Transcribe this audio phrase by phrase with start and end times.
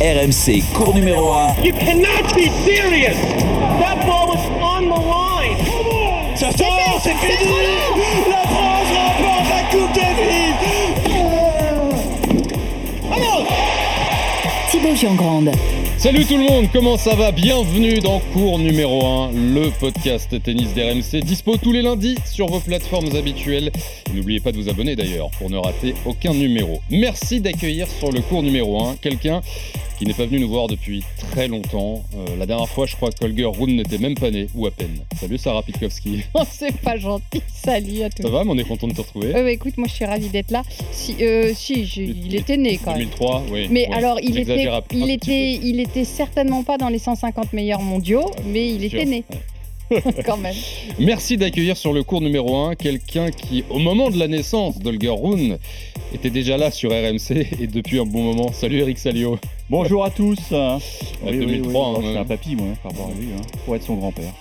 [0.00, 1.64] RMC, cours numéro 1.
[1.64, 3.16] You cannot be serious.
[3.80, 5.56] That ball was on the line.
[6.36, 7.50] Ça sort, c'est fini.
[8.28, 10.54] La France remporte la Coupe Davis.
[13.08, 13.46] Vamos.
[14.70, 15.52] Thibaut Giangrande.
[15.96, 17.32] Salut tout le monde, comment ça va?
[17.32, 22.60] Bienvenue dans cours numéro 1, le podcast tennis d'RMC, dispo tous les lundis sur vos
[22.60, 23.72] plateformes habituelles.
[24.12, 26.82] N'oubliez pas de vous abonner d'ailleurs pour ne rater aucun numéro.
[26.90, 29.40] Merci d'accueillir sur le cours numéro 1 quelqu'un
[29.98, 31.02] qui n'est pas venu nous voir depuis
[31.32, 32.04] très longtemps.
[32.14, 34.70] Euh, la dernière fois, je crois que Holger Rune n'était même pas né, ou à
[34.70, 34.98] peine.
[35.18, 36.22] Salut Sarah Pitkowski.
[36.34, 37.42] Oh, c'est pas gentil.
[37.52, 38.22] Salut à tous.
[38.22, 39.34] Ça va, mais on est content de te retrouver.
[39.34, 40.62] Euh, écoute, moi je suis ravie d'être là.
[40.92, 43.00] Si, euh, si je- il était né quand même.
[43.04, 43.68] 2003, oui.
[43.70, 43.94] Mais ouais.
[43.94, 48.30] alors, il était, il, était, petit il était certainement pas dans les 150 meilleurs mondiaux,
[48.46, 49.06] mais il était Sûr.
[49.08, 49.24] né
[50.24, 50.54] quand même.
[50.98, 55.10] Merci d'accueillir sur le cours numéro 1 quelqu'un qui, au moment de la naissance d'Holger
[55.10, 55.58] Rune,
[56.14, 58.52] était déjà là sur RMC et depuis un bon moment.
[58.52, 59.38] Salut Eric Salio.
[59.70, 60.38] Bonjour à tous.
[60.52, 60.78] hein.
[61.26, 63.76] À 2003, Moi, je hein, suis un papy, moi, par rapport à lui, hein, pour
[63.76, 64.32] être son grand-père.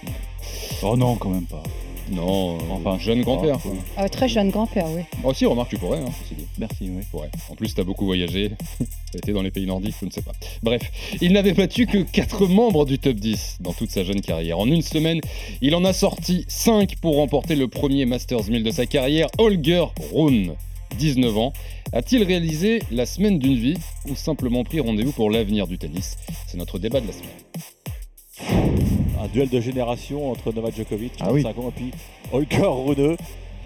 [0.83, 1.63] Oh non, quand même pas.
[2.11, 3.57] Non, Enfin, enfin, jeune grand-père.
[3.57, 3.61] ah,
[3.95, 4.03] quoi.
[4.03, 5.01] Euh, très jeune grand-père, oui.
[5.23, 6.45] Oh, si, remarque, tu pourrais, hein, ceci dit.
[6.59, 7.01] Merci, oui.
[7.01, 7.29] Tu pourrais.
[7.49, 8.51] En plus, t'as beaucoup voyagé.
[9.11, 10.33] t'as été dans les pays nordiques, je ne sais pas.
[10.61, 10.81] Bref,
[11.21, 14.59] il n'avait battu que 4 membres du top 10 dans toute sa jeune carrière.
[14.59, 15.19] En une semaine,
[15.61, 19.27] il en a sorti 5 pour remporter le premier Masters 1000 de sa carrière.
[19.39, 20.53] Holger Rune,
[20.99, 21.53] 19 ans,
[21.91, 26.17] a-t-il réalisé la semaine d'une vie ou simplement pris rendez-vous pour l'avenir du tennis?
[26.47, 29.04] C'est notre débat de la semaine.
[29.23, 31.43] Un duel de génération entre Novak Djokovic, Ah oui.
[31.43, 31.91] 35 ans, et puis
[32.31, 32.67] Holger
[33.01, 33.17] Rune,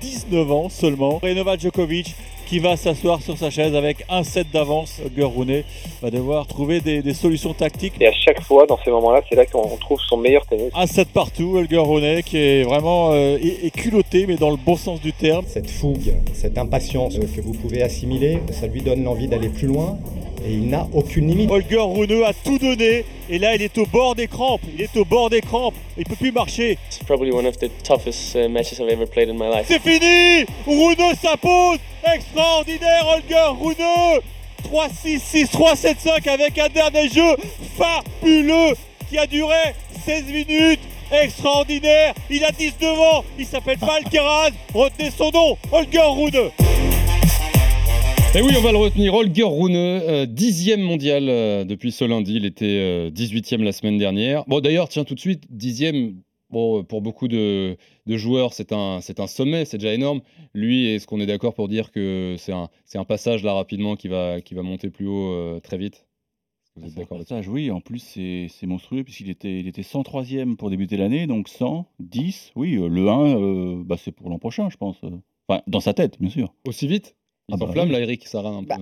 [0.02, 1.19] 19 ans seulement.
[1.23, 2.16] Et Novak Djokovic
[2.47, 5.00] qui va s'asseoir sur sa chaise avec un set d'avance.
[5.06, 5.64] Holger Rune
[6.02, 7.94] va devoir trouver des, des solutions tactiques.
[8.00, 10.72] Et à chaque fois, dans ces moments-là, c'est là qu'on on trouve son meilleur tennis.
[10.73, 14.56] Un set partout, Holger Rune qui est vraiment euh, est- est culotté, mais dans le
[14.58, 15.45] bon sens du terme.
[15.47, 19.97] Cette fougue, cette impatience que vous pouvez assimiler, ça lui donne l'envie d'aller plus loin
[20.45, 21.50] et il n'a aucune limite.
[21.50, 24.62] Holger Rune a tout donné et là il est au bord des crampes.
[24.76, 25.76] Il est au bord des crampes.
[25.98, 26.78] Il peut plus marcher.
[26.88, 29.66] It's probably one of the toughest matches I've ever played in my life.
[29.68, 34.22] C'est fini Rune s'impose Extraordinaire Holger Rune
[34.72, 35.22] 3-6,
[35.52, 37.36] 6-3, 7-5 avec un dernier jeu
[37.78, 38.75] fabuleux
[39.09, 39.75] qui a duré
[40.06, 40.80] 16 minutes
[41.12, 46.52] Extraordinaire Il a 19 ans Il s'appelle pas Alcaraz Retenez son nom Holger Rune
[48.35, 49.16] Et oui, on va le retenir.
[49.16, 52.35] Holger Rune, euh, dixième mondial euh, depuis ce lundi.
[52.35, 54.45] Il était euh, 18e la semaine dernière.
[54.45, 56.22] Bon, d'ailleurs, tiens tout de suite, dixième.
[56.51, 57.75] Bon, pour beaucoup de,
[58.06, 60.22] de joueurs, c'est un, c'est un sommet, c'est déjà énorme.
[60.53, 63.95] Lui, est-ce qu'on est d'accord pour dire que c'est un, c'est un passage là rapidement
[63.95, 66.06] qui va, qui va monter plus haut euh, très vite?
[66.75, 70.69] Vous êtes d'accord Ça, oui, en plus, c'est monstrueux, puisqu'il était, il était 103e pour
[70.69, 72.51] débuter l'année, donc 100, 10.
[72.56, 74.97] Oui, euh, le 1, euh, bah, c'est pour l'an prochain, je pense.
[75.47, 76.53] Enfin, dans sa tête, bien sûr.
[76.66, 77.16] Aussi vite?
[77.50, 77.94] Il Ah bah s'enflamme oui.
[77.94, 78.68] là, Eric Sarah un peu.
[78.68, 78.78] Bah,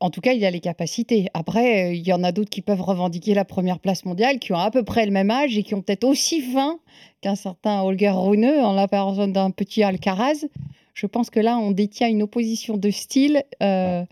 [0.00, 1.28] en tout cas, il a les capacités.
[1.34, 4.52] Après, euh, il y en a d'autres qui peuvent revendiquer la première place mondiale, qui
[4.52, 6.78] ont à peu près le même âge et qui ont peut-être aussi faim
[7.20, 10.46] qu'un certain Holger Rune en la personne d'un petit Alcaraz.
[10.94, 14.04] Je pense que là, on détient une opposition de style euh,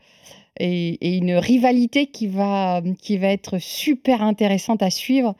[0.60, 5.34] et, et une rivalité qui va, qui va être super intéressante à suivre.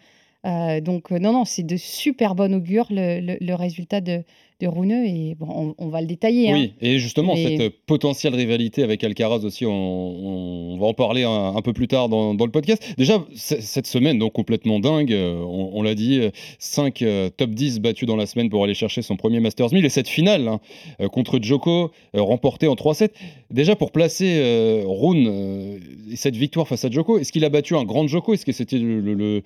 [0.45, 4.23] Euh, donc, non, non, c'est de super bon augure le, le- le résultat de,
[4.61, 4.91] de Rune.
[4.93, 6.51] Et bon, on, on va le détailler.
[6.51, 6.55] hein.
[6.55, 10.95] Oui, et justement, Mais- cette euh, potentielle rivalité avec Alcaraz aussi, on, on va en
[10.95, 12.83] parler un, un peu plus tard dans, dans le podcast.
[12.97, 16.21] Déjà, cette semaine, donc complètement dingue, euh, on, on l'a dit,
[16.59, 17.05] 5
[17.37, 20.09] top 10 battus dans la semaine pour aller chercher son premier Masters 1000, et cette
[20.09, 20.61] finale hein,
[21.01, 23.11] euh, contre Djoko, euh, remportée en 3-7.
[23.51, 25.79] Déjà, pour placer euh, Rune euh,
[26.11, 28.33] et cette victoire face à Djoko, est-ce qu'il a battu un grand Djoko?
[28.35, 29.43] Est-ce que c'était euh,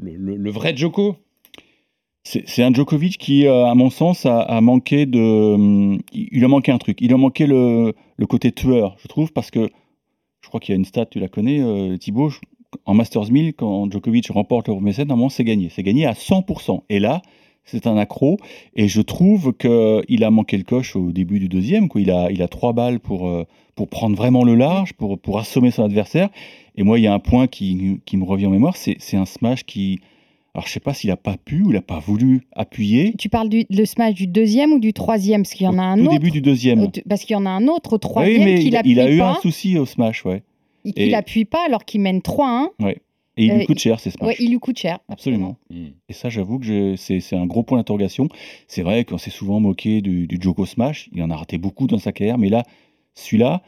[0.00, 1.16] le- le vrai Djoko?
[2.28, 5.54] C'est un Djokovic qui, euh, à mon sens, a, manqué de.
[5.54, 6.98] hum, Il a manqué un truc.
[7.00, 9.70] Il a manqué le, le côté tueur, je trouve, parce que
[10.42, 12.30] je crois qu'il y a une stat, tu la connais, euh, Thibaut.
[12.84, 15.70] En Masters 1000, quand Djokovic remporte le set, normalement, c'est gagné.
[15.70, 16.82] C'est gagné à 100%.
[16.90, 17.22] Et là,
[17.64, 18.36] c'est un accro.
[18.76, 21.88] Et je trouve qu'il a manqué le coche au début du deuxième.
[21.88, 22.02] Quoi.
[22.02, 25.38] Il, a, il a trois balles pour, euh, pour prendre vraiment le large, pour, pour
[25.38, 26.28] assommer son adversaire.
[26.76, 29.24] Et moi, il y a un point qui, qui me revient en mémoire c'est un
[29.24, 30.00] smash qui.
[30.58, 33.14] Alors, je sais pas s'il a pas pu ou il a pas voulu appuyer.
[33.16, 35.42] Tu parles du le smash du deuxième ou du troisième?
[35.42, 36.10] Parce qu'il y en a un Au autre.
[36.14, 36.80] début du deuxième.
[36.82, 39.08] au- Parce qu'il y en a un autre au Oui, troisième mais il, il a
[39.08, 40.42] eu un souci au smash, ouais.
[40.84, 42.70] Il et- n'appuie pas alors qu'il mène 3-1.
[43.36, 44.26] Et il Euh, lui coûte cher, ces smash.
[44.30, 44.98] Ouais, il lui coûte cher.
[45.08, 45.58] Absolument.
[45.70, 48.28] Et ça, j'avoue que c'est c'est un gros point d'interrogation.
[48.66, 51.08] C'est vrai qu'on s'est souvent moqué du, du Joko Smash.
[51.14, 52.36] Il en a raté beaucoup dans sa carrière.
[52.36, 52.64] Mais là,
[53.14, 53.62] celui-là,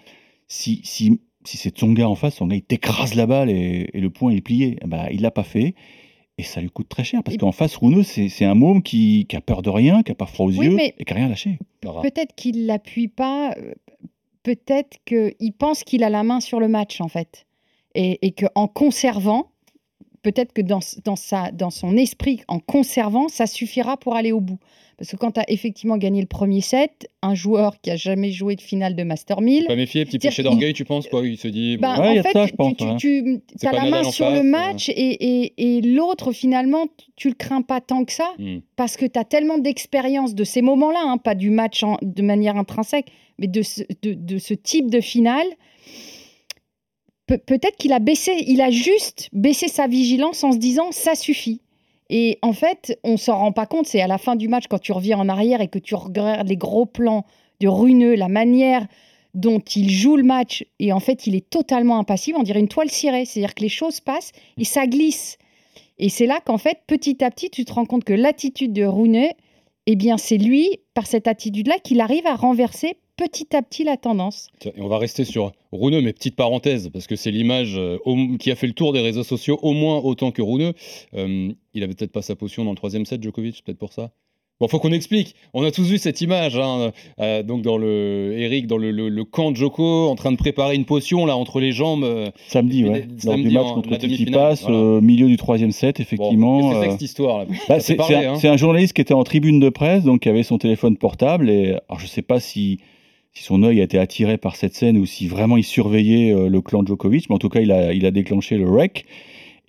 [0.49, 4.11] si, si, si c'est Tsonga en face, Tsonga, il t'écrase la balle et, et le
[4.11, 4.77] point est plié.
[4.83, 5.77] Eh ben, il l'a pas fait.
[6.41, 7.23] Et ça lui coûte très cher.
[7.23, 10.15] Parce qu'en face, Runeux, c'est un môme qui, qui a peur de rien, qui a
[10.15, 11.59] pas froid aux Oui, yeux et qui a rien lâché.
[11.81, 13.53] Peut-être qu'il l'appuie pas.
[13.59, 13.75] euh,
[14.43, 17.47] Peut-être qu'il pense qu'il a la main sur le match, en fait.
[17.95, 19.51] et, et qu'en conservant,
[20.23, 24.41] peut-être que dans, dans, sa, dans son esprit, en conservant, ça suffira pour aller au
[24.41, 24.59] bout.
[24.99, 28.31] Parce que quand tu as effectivement gagné le premier set, un joueur qui a jamais
[28.33, 29.65] joué de finale de Master 1000.
[29.67, 31.79] Pas méfier, petit péché d'orgueil, tu penses quoi Il se dit.
[31.79, 33.73] bah, bon, Ouais, il y en a fait, ça, je pense, tu, tu, C'est as
[33.73, 34.43] la main sur face, le euh.
[34.43, 36.85] match et, et, et l'autre, finalement,
[37.17, 38.59] tu le crains pas tant que ça hmm.
[38.77, 42.21] parce que tu as tellement d'expérience de ces moments-là, hein, pas du match en- de
[42.23, 43.07] manière intrinsèque,
[43.39, 45.47] mais de ce, de, de ce type de finale.
[47.31, 51.15] Pe- Peut-être qu'il a baissé, il a juste baissé sa vigilance en se disant ça
[51.15, 51.61] suffit.
[52.09, 53.87] Et en fait, on s'en rend pas compte.
[53.87, 56.49] C'est à la fin du match quand tu reviens en arrière et que tu regardes
[56.49, 57.25] les gros plans
[57.61, 58.85] de Runeux, la manière
[59.35, 60.65] dont il joue le match.
[60.81, 62.37] Et en fait, il est totalement impassible.
[62.37, 63.27] On dirait une toile cirée.
[63.27, 65.39] C'est-à-dire que les choses passent et ça glisse.
[66.01, 68.85] Et c'est là qu'en fait, petit à petit, tu te rends compte que l'attitude de
[68.85, 69.29] Runeux,
[69.87, 72.97] eh bien, c'est lui, par cette attitude-là, qu'il arrive à renverser
[73.29, 74.49] petit à petit la tendance.
[74.61, 77.99] Tiens, Et on va rester sur Rouneux, mais petite parenthèse, parce que c'est l'image euh,
[78.39, 80.73] qui a fait le tour des réseaux sociaux au moins autant que Rouneux.
[81.15, 84.11] Euh, il avait peut-être pas sa potion dans le troisième set, Djokovic, peut-être pour ça?
[84.59, 85.35] Bon, faut qu'on explique.
[85.55, 89.09] On a tous vu cette image, hein, euh, donc dans le Eric, dans le, le-
[89.09, 92.05] le camp de Joko, en train de préparer une potion là entre les jambes.
[92.05, 93.01] euh, Samedi, ouais.
[93.03, 94.79] des- Lors samedi du match en- contre Tsitsipas, demi-finale, voilà.
[94.79, 96.59] au milieu du troisième set, effectivement.
[96.61, 97.45] Qu'est-ce que c'est que cette histoire là?
[97.71, 98.35] Bah, c'est un, hein.
[98.37, 101.49] c'est un journaliste qui était en tribune de presse, donc qui avait son téléphone portable.
[101.49, 102.81] Et alors, je ne sais pas si,
[103.33, 106.49] si son œil a été attiré par cette scène ou si vraiment il surveillait euh,
[106.49, 109.07] le clan Djokovic, mais en tout cas, il a, il a déclenché le rec.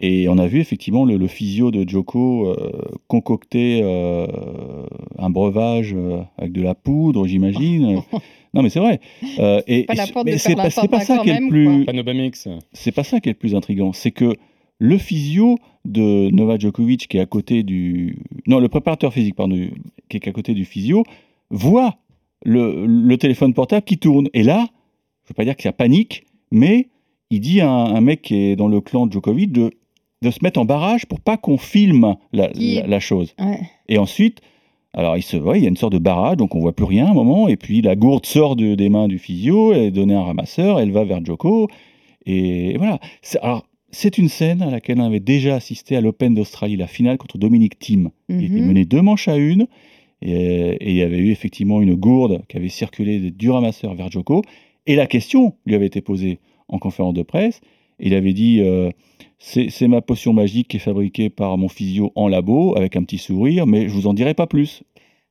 [0.04, 2.72] Et on a vu effectivement le, le physio de Djoko euh,
[3.08, 4.25] concocter euh,
[5.19, 8.02] un breuvage euh, avec de la poudre, j'imagine.
[8.56, 9.00] non, mais c'est vrai.
[9.38, 11.86] Euh, et, Pas c'est pas, pas l'import ça qui est le plus,
[12.74, 14.36] c'est pas ça qui est le plus intriguant, c'est que
[14.80, 18.18] le physio de Novak Djokovic qui est à côté du
[18.48, 19.56] non le préparateur physique pardon
[20.10, 21.04] qui est à côté du physio
[21.52, 21.98] voit
[22.46, 24.68] le, le téléphone portable qui tourne et là
[25.24, 26.88] je veux pas dire qu'il y a panique mais
[27.30, 29.72] il dit à un, un mec qui est dans le clan de Djokovic de
[30.24, 33.60] de se mettre en barrage pour pas qu'on filme la, Qui- la- la chose Ouais.
[33.90, 34.40] et ensuite
[34.94, 36.86] alors il se voit il y a une sorte de barrage donc on voit plus
[36.86, 39.84] rien à un moment et puis la gourde sort de- des mains du physio elle
[39.84, 41.68] est donnée à un ramasseur elle va vers Djoko
[42.26, 43.00] et voilà.
[43.24, 46.88] C'est- Alors, c'est une scène à laquelle on avait déjà assisté à l'Open d'Australie, la
[46.88, 48.12] finale contre Dominic Thiem.
[48.30, 48.68] Il était Mhm.
[48.68, 49.66] mené deux manches à une,
[50.22, 54.10] et, et il y avait eu effectivement une gourde qui avait circulé du ramasseur vers
[54.10, 54.44] Djoko.
[54.86, 57.62] Et la question lui avait été posée en conférence de presse.
[58.00, 58.90] Il avait dit euh,
[59.38, 63.18] c'est ma potion magique qui est fabriquée par mon physio en labo, avec un petit
[63.18, 64.84] sourire, mais je vous en dirai pas plus.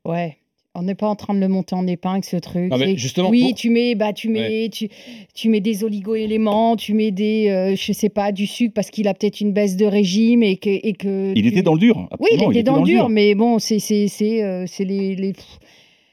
[0.05, 0.37] Ouais.
[0.77, 2.71] On n'est pas en train de le monter en épingle, ce truc.
[2.71, 4.89] Non, mais C'est- justement, oui, pour- tu mets, bah, tu mets, tu,
[5.35, 9.09] tu mets des oligo-éléments, tu mets des, euh, je sais pas, du sucre parce qu'il
[9.09, 11.33] a peut-être une baisse de régime et que, et que.
[11.35, 11.97] Il tu- était dans le dur.
[11.97, 15.33] Oui, il absolument, était dans, le dur, mais bon, c'est, c'est, c'est, euh, c'est les,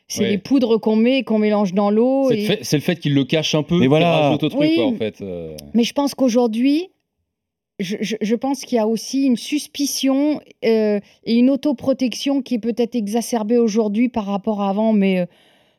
[0.07, 0.29] c'est Ouais.
[0.31, 2.25] les poudres qu'on met, et qu'on mélange dans l'eau.
[2.29, 4.37] C'est le et- fait, c'est le fait qu'il le cache un peu, Mais voilà.
[4.39, 4.73] truc, Oui.
[4.75, 5.21] quoi, en fait.
[5.21, 5.55] euh.
[5.75, 6.87] Mais je pense qu'aujourd'hui,
[7.79, 12.55] je, je- je pense qu'il y a aussi une suspicion euh, et une autoprotection qui
[12.55, 15.25] est peut-être exacerbée aujourd'hui par rapport à avant, mais euh,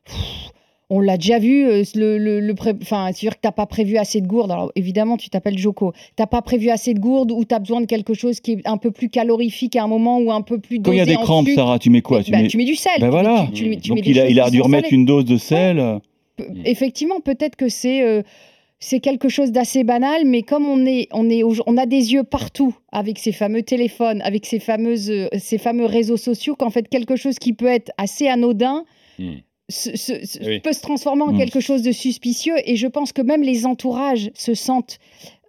[0.05, 0.53] pff,
[0.91, 1.67] on l'a déjà vu.
[1.67, 4.27] euh, le, le, le pré- enfin, c'est sûr que tu n'as pas prévu assez de
[4.27, 4.51] gourdes.
[4.51, 5.93] Alors évidemment, tu t'appelles Joko.
[5.93, 8.53] Tu n'as pas prévu assez de gourdes ou tu as besoin de quelque chose qui
[8.53, 11.01] est un peu plus calorifique à un moment ou un peu plus Quand il y
[11.01, 11.49] a des crampes.
[11.55, 12.21] Sarah, tu mets quoi?
[12.31, 12.93] Bah, tu mets du sel.
[13.01, 13.49] Ben Tu- voilà.
[13.53, 16.01] tu- tu Donc il a, il dû remettre une dose de sel.
[16.65, 18.23] Effectivement, peut-être que c'est euh,
[18.81, 22.23] c'est quelque chose d'assez banal, mais comme on est on est on a des yeux
[22.25, 26.89] partout avec ces fameux téléphones, avec ces fameuses euh, ces fameux réseaux sociaux, qu'en fait
[26.89, 28.85] quelque chose qui peut être assez anodin
[29.19, 29.39] Hmm.
[29.69, 30.61] se- se- se- Oui.
[30.61, 31.39] peut se transformer en Hmm.
[31.39, 32.55] quelque chose de suspicieux.
[32.65, 34.99] Et je pense que même les entourages se sentent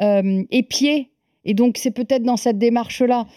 [0.01, 1.09] euh, épiés.
[1.45, 3.27] Et donc c'est peut-être dans cette démarche là.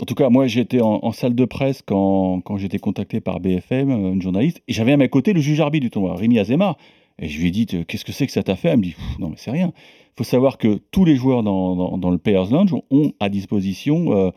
[0.00, 3.38] En tout cas, moi, j'étais en, en salle de presse quand, quand j'étais contacté par
[3.40, 6.38] BFM, euh, une journaliste, et j'avais à mes côtés le juge arbitre du tournoi, Rémi
[6.40, 6.76] Azema.
[7.20, 8.72] Et je lui ai dit, euh, qu'est-ce que c'est que cette affaire?
[8.72, 9.72] Elle me dit, non, mais c'est rien.
[9.76, 13.28] Il faut savoir que tous les joueurs dans, dans- dans le Players Lounge ont à
[13.28, 14.30] disposition euh,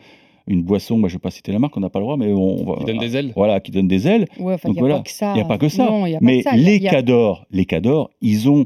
[0.48, 2.32] une boisson, je ne vais pas citer la marque, on n'a pas le droit, mais
[2.32, 2.78] on, va.
[2.80, 4.28] Qui donne des ailes Voilà, qui donne des ailes.
[4.40, 5.32] Ouais, il n'y a voilà, pas que ça.
[5.32, 5.86] Il n'y a pas que ça.
[5.86, 6.56] Non, y a pas mais que ça.
[6.56, 8.66] Les a- cadors, les cadors, ils ont,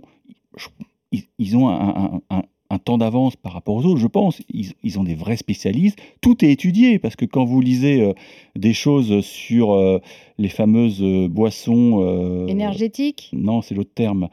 [0.58, 0.68] je-
[1.12, 4.42] ils, ils ont un, un- un- un temps d'avance par rapport aux autres, je pense.
[4.54, 5.98] Ils, ils ont des vrais spécialistes.
[6.22, 8.14] Tout est étudié parce que quand vous lisez euh,
[8.56, 10.00] des choses sur euh,
[10.38, 13.30] les fameuses euh, boissons euh, énergétique.
[13.34, 14.30] non, c'est l'autre terme.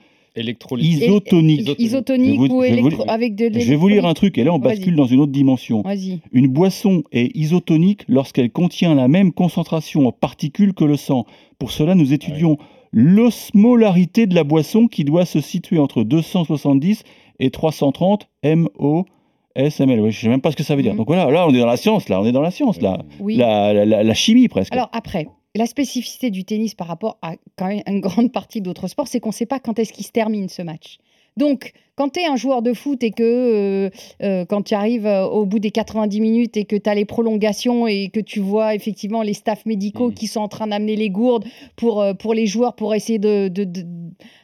[0.77, 1.69] Isotonique.
[1.81, 4.15] Isotonique Je vais vous- ou vais vous- électro- avec de Je vais vous lire un
[4.15, 5.83] truc et là on bascule dans une autre dimension.
[5.83, 6.21] Vas-y.
[6.33, 11.27] Une boisson est isotonique lorsqu'elle contient la même concentration en particules que le sang.
[11.59, 12.57] Pour cela, nous étudions
[12.93, 17.03] l'osmolarité de la boisson qui doit se situer entre 270
[17.41, 20.01] et 330 MOSML.
[20.01, 20.93] Ouais, je ne sais même pas ce que ça veut dire.
[20.93, 20.99] Mhm.
[20.99, 22.99] Donc voilà, là on est dans la science, là on est dans la science, là.
[23.21, 23.37] Oui.
[23.37, 24.73] La, la- la- la chimie presque.
[24.73, 28.87] Alors après, la spécificité du tennis par rapport à quand même une grande partie d'autres
[28.89, 30.99] sports, c'est qu'on ne sait pas quand est-ce qu'il se termine ce match.
[31.39, 33.91] Donc, quand tu es un joueur de foot et que euh,
[34.23, 37.05] euh, quand tu arrives euh, au bout des 90 minutes et que tu as les
[37.05, 40.15] prolongations et que tu vois effectivement les staffs médicaux Mhm.
[40.15, 41.45] qui sont en train d'amener les gourdes
[41.77, 43.85] pour, pour les joueurs pour essayer de, de- de-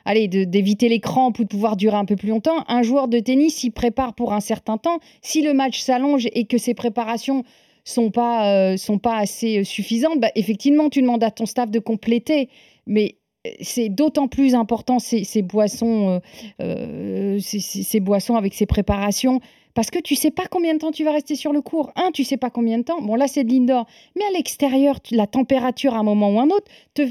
[0.04, 3.06] allez, de- d'éviter les crampes ou de pouvoir durer un peu plus longtemps, un joueur
[3.06, 4.98] de tennis s'y prépare pour un certain temps.
[5.22, 7.44] Si le match s'allonge et que ses préparations
[7.84, 11.78] sont pas, euh, sont pas assez suffisantes, bah, effectivement, tu demandes à ton staff de
[11.78, 12.48] compléter.
[12.86, 13.16] Mais
[13.60, 16.20] c'est d'autant plus important ces, ces boissons, euh,
[16.62, 19.40] euh, ces, boissons avec ces préparations.
[19.74, 21.90] Parce que tu sais pas combien de temps tu vas rester sur le cours.
[21.96, 23.02] Un, tu sais pas combien de temps.
[23.02, 23.86] Bon, là, c'est de l'indoor.
[24.16, 27.02] Mais à l'extérieur, la température à un moment ou un autre, te,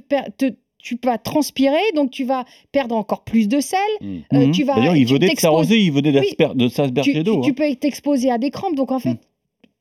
[0.77, 3.79] tu vas transpirer, donc tu vas perdre encore plus de sel.
[4.01, 4.17] Mm.
[4.33, 6.35] Euh, tu vas, D'ailleurs, il venait de s'arroser, il venait Oui.
[6.55, 7.41] de s'asperger d'eau.
[7.41, 7.67] tu- tu hein.
[7.69, 8.75] peux t'exposer à des crampes.
[8.75, 9.17] Donc en fait, Mm.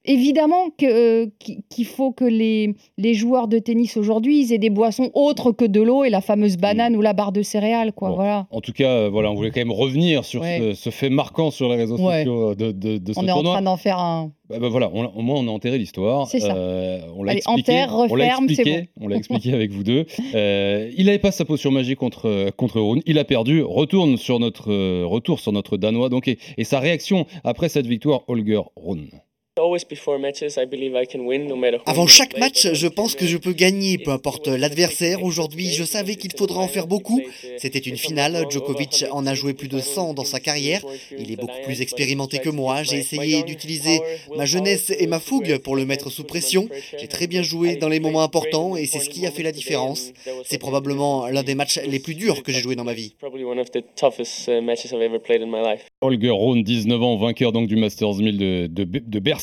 [0.05, 0.87] Évidemment que,
[1.25, 1.27] euh,
[1.69, 5.65] qu'il faut que les, les joueurs de tennis aujourd'hui ils aient des boissons autres que
[5.65, 7.93] de l'eau et la fameuse banane ou la barre de céréales.
[7.93, 8.17] Quoi, Bon.
[8.17, 8.47] voilà.
[8.51, 10.59] En tout cas, euh, voilà, on voulait quand même revenir sur Ouais.
[10.61, 12.25] ce, ce fait marquant sur les réseaux Ouais.
[12.25, 14.33] sociaux euh, de, de, de ce On est en train d'en faire un.
[14.49, 16.27] Bah, bah, voilà, on, au moins on a enterré l'histoire.
[16.27, 16.55] C'est ça.
[16.55, 17.61] Euh, on l'a expliqué.
[17.73, 18.89] enterre, on l'a referme, c'est expliqué.
[19.01, 20.05] On l'a expliqué avec vous deux.
[20.35, 23.03] Euh, il n'avait pas sa potion magique contre contre Rune.
[23.07, 23.63] Il a perdu.
[23.63, 26.09] Retourne sur notre euh, retour sur notre danois.
[26.09, 29.09] Donc et, et sa réaction après cette victoire, Holger Rune.
[29.61, 32.89] Always before matches, I believe I can win no matter who Avant chaque match, je
[32.89, 35.23] pense que je peux gagner, peu importe l'adversaire.
[35.23, 37.21] Aujourd'hui, je savais qu'il faudra en faire beaucoup.
[37.59, 40.81] C'était une finale, Djokovic en a joué plus de 100 dans sa carrière.
[41.19, 42.83] Il est beaucoup plus expérimenté que moi.
[42.83, 44.01] J'ai essayé d'utiliser
[44.35, 46.71] ma jeunesse et ma fougue pour le mettre sous pression.
[46.99, 49.53] J'ai très bien joué dans les moments importants et c'est ce qui a fait la
[49.53, 50.15] différence.
[50.47, 53.17] C'est probablement l'un des matchs les plus durs que j'ai joué dans ma vie.
[56.01, 59.42] Holger Rune, 19 ans, vainqueur donc du Masters 1000 de, de, de Bercy.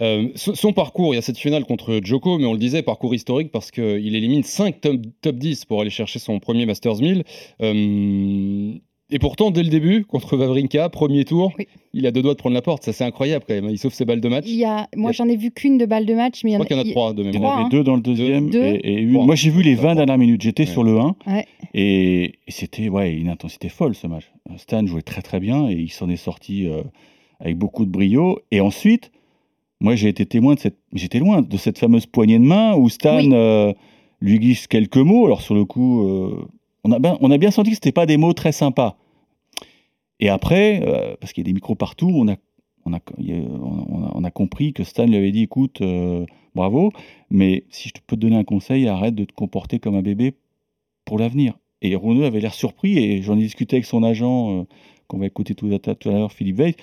[0.00, 3.14] Euh, son parcours, il y a cette finale contre Djoko, mais on le disait, parcours
[3.14, 7.24] historique parce qu'il élimine 5 top, top 10 pour aller chercher son premier Masters 1000.
[7.78, 8.72] Euh,
[9.10, 11.54] et pourtant, dès le début, contre Vavrinka, premier tour,
[11.94, 12.82] il a deux doigts de prendre la porte.
[12.84, 13.70] Ça, c'est incroyable quand même.
[13.70, 14.44] Il sauve ses balles de match.
[14.46, 16.56] Il y a, moi, j'en ai vu qu'une de balle de match, mais il y
[16.56, 17.68] Je en crois qu'il y en a il- trois de Il y en avait hein.
[17.70, 18.62] deux dans le deuxième Deux.
[18.62, 19.14] et, et une.
[19.14, 19.24] Trois.
[19.24, 20.42] Moi, j'ai vu les 20 dernières minutes.
[20.42, 20.70] J'étais Ouais.
[20.70, 21.46] sur le 1 Ouais.
[21.72, 24.30] et, et c'était ouais, une intensité folle ce match.
[24.58, 26.82] Stan jouait très très bien et il s'en est sorti euh,
[27.40, 28.40] avec beaucoup de brio.
[28.50, 29.10] Et ensuite,
[29.80, 30.78] moi, j'ai été témoin de cette.
[30.92, 33.30] J'étais loin de cette fameuse poignée de main où Stan Oui.
[33.32, 33.72] euh,
[34.20, 35.26] lui glisse quelques mots.
[35.26, 36.44] Alors, sur le coup, euh,
[36.84, 38.96] on, a bien, on a bien senti que ce pas des mots très sympas.
[40.20, 42.34] Et après, euh, parce qu'il y a des micros partout, on a,
[42.84, 45.42] on, a, il y a- on, a, on a compris que Stan lui avait dit
[45.42, 45.80] écoute,
[46.56, 46.90] bravo,
[47.30, 50.34] mais si je peux te donner un conseil, arrête de te comporter comme un bébé
[51.04, 51.56] pour l'avenir.
[51.82, 54.66] Et Rouneux avait l'air surpris, et j'en ai discuté avec son agent,
[55.06, 56.74] qu'on va écouter tout à, tout à l'heure, Philippe Veil.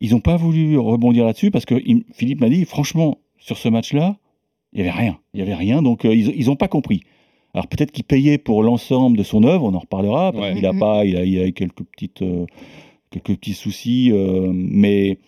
[0.00, 3.68] Ils n'ont pas voulu rebondir là-dessus parce que il- Philippe m'a dit franchement, sur ce
[3.68, 4.16] match-là,
[4.72, 5.18] il n'y avait rien.
[5.34, 7.02] Il n'y avait rien, donc euh, ils n'ont pas compris.
[7.54, 10.32] Alors peut-être qu'il payait pour l'ensemble de son œuvre, on en reparlera.
[10.32, 10.54] parce Ouais.
[10.54, 10.78] qu'il a Mhm.
[10.78, 12.46] pas, il a, il a quelques petites, euh,
[13.10, 15.18] quelques petits soucis, euh, mais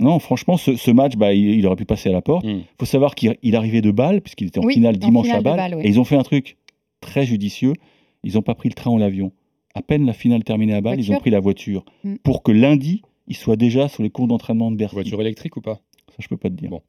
[0.00, 2.44] non, franchement, ce, ce match, bah, il, il aurait pu passer à la porte.
[2.44, 2.62] Il Mm.
[2.80, 5.42] faut savoir qu'il il arrivait de Bâle, puisqu'il était en Oui, finale dimanche finale à
[5.42, 5.82] Bâle, Bâle, oui.
[5.84, 6.56] et ils ont fait un truc
[7.00, 7.74] très judicieux.
[8.24, 9.30] Ils n'ont pas pris le train ou l'avion.
[9.74, 12.16] À peine la finale terminée à Bâle, ils ont pris la voiture Mm.
[12.24, 13.02] pour que lundi,
[13.32, 14.94] ils soient déjà sur les cours d'entraînement de Bercy.
[14.94, 15.80] Voiture électrique ou pas?
[16.08, 16.68] Ça, je peux pas te dire.
[16.68, 16.82] Bon.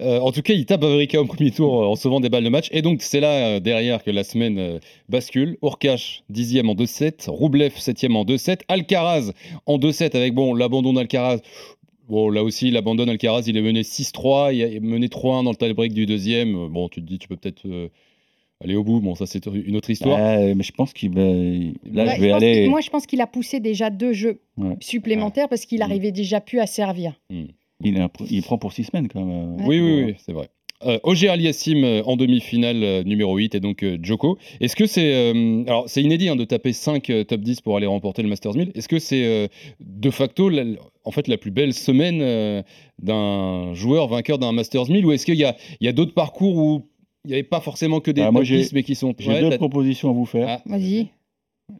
[0.00, 2.48] Euh, en tout cas, il tape Vavrinka au premier tour en sauvant des balles de
[2.48, 2.68] match.
[2.72, 5.56] Et donc, c'est là, euh, derrière, que la semaine euh, bascule.
[5.62, 7.30] Urkash, 10e en 2-7.
[7.30, 8.62] Roublev, 7e en 2-7.
[8.66, 9.30] Alcaraz
[9.66, 11.38] en 2-7 avec bon, l'abandon d'Alcaraz.
[12.08, 13.44] Bon, là aussi, il abandonne Alcaraz.
[13.46, 14.52] Il est mené 6-3.
[14.52, 16.56] Il est mené 3-1 dans le tie-break du deuxième.
[16.56, 17.88] Euh, Bon, tu te dis, tu peux peut-être euh,
[18.62, 19.00] aller au bout.
[19.00, 20.18] Bon, ça, c'est une autre histoire.
[20.18, 21.22] Mais je pense qu'il va.
[21.22, 22.68] Là, Ouais, je vais pense qu'il- aller.
[22.68, 24.76] Moi, je pense qu'il a poussé déjà deux jeux Ouais.
[24.80, 25.82] supplémentaires parce qu'il Mm.
[25.82, 27.14] arrivait déjà plus à servir.
[27.80, 29.56] Il, un- il prend pour six semaines quand même.
[29.56, 29.64] Ouais.
[29.66, 30.48] Oui, oui, oui, c'est vrai.
[30.86, 34.36] Euh, Ogier Aliassim euh, en demi-finale euh, numéro 8 et donc euh, Djoko.
[34.60, 35.14] Est-ce que c'est.
[35.14, 38.54] euh, alors, c'est inédit hein, de taper 5 top 10 pour aller remporter le Masters
[38.54, 38.70] 1000.
[38.74, 39.46] Est-ce que c'est euh,
[39.80, 40.64] de facto la-
[41.04, 42.62] en fait la plus belle semaine euh,
[43.02, 46.14] d'un joueur vainqueur d'un Masters 1000 ou est-ce qu'il y a, il y a d'autres
[46.14, 46.86] parcours où
[47.24, 49.14] il n'y avait pas forcément que des Ah, moi, top j'ai- 10 mais qui sont.
[49.18, 50.46] J'ai Ouais, deux propositions à vous faire.
[50.48, 51.08] Ah, Vas-y.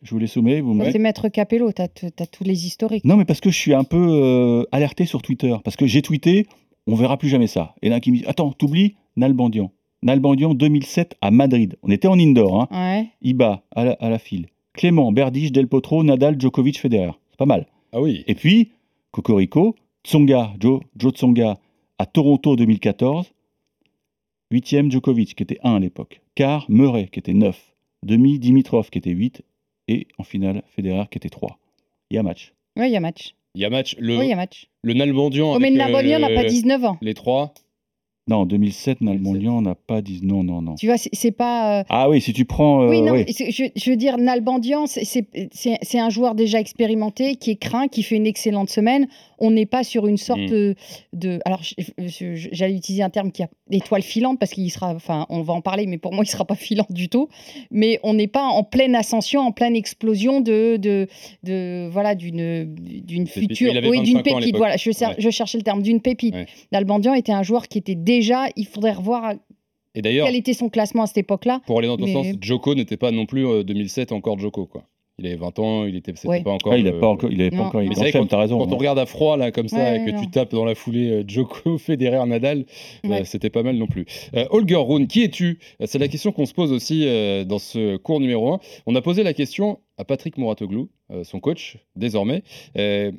[0.03, 0.61] Je vous les soumets.
[0.63, 0.93] Vous me dites.
[0.93, 3.05] C'est Maître Capello, t'as t- t'as tous les historiques.
[3.05, 5.55] Non, mais parce que je suis un peu euh, alerté sur Twitter.
[5.63, 6.47] Parce que j'ai tweeté,
[6.87, 7.75] on verra plus jamais ça.
[7.83, 9.71] Et là, qui me dit Attends, t'oublies Nalbandian.
[10.03, 11.77] Nalbandian 2007 à Madrid.
[11.83, 12.63] On était en indoor.
[12.63, 12.69] Hein.
[13.01, 13.07] Ouais.
[13.23, 14.47] Iba à la, à la file.
[14.73, 17.13] Clément, Berdych, Del Potro, Nadal, Djokovic, Federer.
[17.31, 17.67] C'est pas mal.
[17.93, 18.25] Ah oui.
[18.27, 18.71] Et puis,
[19.13, 21.59] Cocorico, Tsonga, Joe, Joe Tsonga
[21.99, 23.33] à Toronto 2014.
[24.51, 26.21] Huitième, Djokovic, qui était 1 à l'époque.
[26.35, 27.75] Quart, Murray, qui était 9.
[28.03, 29.43] Demi, Dimitrov, qui était 8.
[29.89, 31.59] Et en finale, Federer, qui était 3.
[32.11, 32.55] Il y a match.
[32.77, 33.35] Oui, il y a match.
[33.55, 33.97] Il y a match.
[33.99, 34.69] Le, Oui, il y a match.
[34.83, 35.55] le Nalbandian.
[35.55, 36.99] Oh, mais avec, Nalbandian euh, n'a pas 19 ans.
[37.01, 37.55] Les trois.
[38.27, 40.77] Non, en 2007, Nalbandian n'a pas dit non, non, non.
[40.77, 41.81] Tu vois, c'est pas.
[41.81, 42.83] euh, Ah oui, si tu prends.
[42.83, 43.27] euh, oui, non, ouais.
[43.29, 48.17] je, je veux dire, Nalbandian, c'est- un joueur déjà expérimenté, qui est craint, qui fait
[48.17, 49.09] une excellente semaine.
[49.39, 50.47] On n'est pas sur une sorte Mm.
[50.47, 50.75] de,
[51.13, 51.61] de- Alors,
[51.99, 54.95] j'allais utiliser un terme qui a étoile filante, parce qu'il sera.
[54.95, 57.29] Enfin, on va en parler, mais pour moi, il ne sera pas filant du tout.
[57.71, 60.77] Mais on n'est pas en pleine ascension, en pleine explosion de.
[60.79, 61.09] de,
[61.43, 63.73] de voilà, d'une future.
[63.85, 64.57] Oui, 25 d'une pépite.
[64.57, 65.15] Voilà, je, cer- Ouais.
[65.19, 66.35] je cherchais le terme, d'une pépite.
[66.35, 66.47] Ouais.
[66.73, 68.47] Nalbandian était un joueur qui était déjà.
[68.57, 69.33] Il faudrait revoir
[69.95, 71.61] Et quel était son classement à cette époque-là.
[71.67, 74.67] pour aller dans ton Mais- sens, Joko n'était pas non plus euh, 2007 encore Joko,
[74.67, 74.85] quoi.
[75.17, 76.43] Il avait 20 ans, il était, c'était Ouais.
[76.43, 76.73] pas encore.
[76.73, 78.59] Ah, il n'a le- pas encore, il avait pas encore, Mais quand, t'as raison.
[78.59, 78.77] quand on hein.
[78.77, 80.21] regarde à froid là comme ça Ouais, et que non.
[80.21, 82.65] tu tapes dans la foulée euh, Djoko, Federer, Nadal,
[83.07, 84.07] euh, c'était pas mal non plus.
[84.35, 85.61] Euh, Holger Rune, qui es-tu?
[85.81, 88.59] Euh, C'est la question qu'on se pose aussi euh, dans ce cours numéro 1.
[88.87, 92.43] On a posé la question à Patrick Mouratoglou, euh, son coach désormais.
[92.77, 93.13] Euh,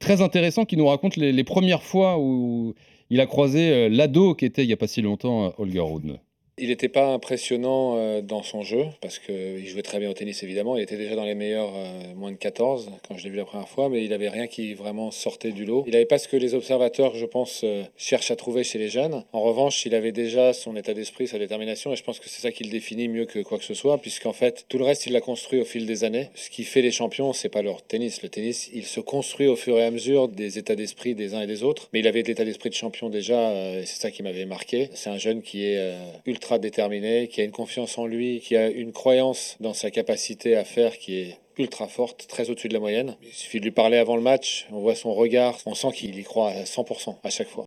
[0.00, 2.72] très intéressant qui nous raconte les, les premières fois où
[3.14, 5.78] il a croisé euh, l'ado qui était il n'y a pas si longtemps euh, Holger
[5.78, 6.18] Rune.
[6.56, 10.44] Il n'était pas impressionnant euh, dans son jeu, parce qu'il jouait très bien au tennis
[10.44, 10.76] évidemment.
[10.76, 13.44] Il était déjà dans les meilleurs euh, moins de 14 quand je l'ai vu la
[13.44, 15.82] première fois, mais il n'avait rien qui vraiment sortait du lot.
[15.88, 18.88] Il n'avait pas ce que les observateurs, je pense, euh, cherchent à trouver chez les
[18.88, 19.24] jeunes.
[19.32, 22.40] En revanche, il avait déjà son état d'esprit, sa détermination, et je pense que c'est
[22.40, 25.06] ça qui le définit mieux que quoi que ce soit, puisqu'en fait, tout le reste,
[25.06, 26.28] il l'a construit au fil des années.
[26.36, 28.22] Ce qui fait les champions, c'est pas leur tennis.
[28.22, 31.40] Le tennis, il se construit au fur et à mesure des états d'esprit des uns
[31.40, 31.88] et des autres.
[31.92, 34.88] Mais il avait l'état d'esprit de champion déjà, et c'est ça qui m'avait marqué.
[34.94, 35.98] C'est un jeune qui est euh,
[36.44, 40.56] ultra déterminé, qui a une confiance en lui, qui a une croyance dans sa capacité
[40.56, 43.16] à faire qui est ultra forte, très au-dessus de la moyenne.
[43.22, 46.18] Il suffit de lui parler avant le match, on voit son regard, on sent qu'il
[46.18, 47.64] y croit à 100% à chaque fois.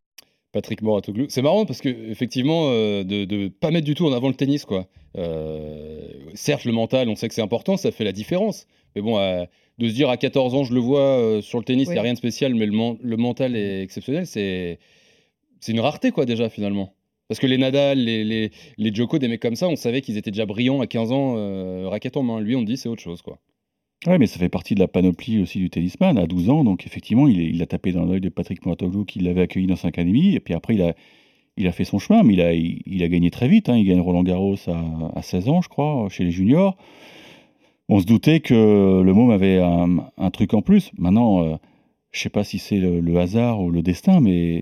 [0.51, 1.25] Patrick Moratoglou.
[1.29, 4.35] C'est marrant parce que effectivement, euh, de ne pas mettre du tout en avant le
[4.35, 4.85] tennis, quoi.
[5.17, 8.67] Euh, certes, le mental, on sait que c'est important, ça fait la différence.
[8.95, 9.43] Mais bon, euh,
[9.79, 11.93] de se dire à 14 ans, je le vois euh, sur le tennis, il Oui.
[11.95, 14.77] n'y a rien de spécial, mais le, le mental est exceptionnel, c'est
[15.59, 16.93] c'est une rareté, quoi, déjà, finalement.
[17.27, 20.17] Parce que les Nadal, les, les, les Djoko, des mecs comme ça, on savait qu'ils
[20.17, 22.39] étaient déjà brillants à 15 ans, euh, raquette en main.
[22.39, 23.39] Lui, on dit c'est autre chose, quoi.
[24.05, 26.63] Ouais, mais ça fait partie de la panoplie aussi du tennisman à 12 ans.
[26.63, 29.75] Donc, effectivement, il, il a tapé dans l'œil de Patrick Mouratoglou qui l'avait accueilli dans
[29.75, 30.35] son académie.
[30.35, 30.93] Et puis après, il a,
[31.57, 33.67] il a fait son chemin, mais il a, il, a gagné très vite.
[33.67, 33.75] hein.
[33.75, 36.77] Il gagne Roland Garros à, à 16 ans, je crois, chez les juniors.
[37.89, 40.91] On se doutait que le môme avait un, truc en plus.
[40.97, 41.55] Maintenant, euh,
[42.11, 44.61] je sais pas si c'est le hasard ou le destin, mais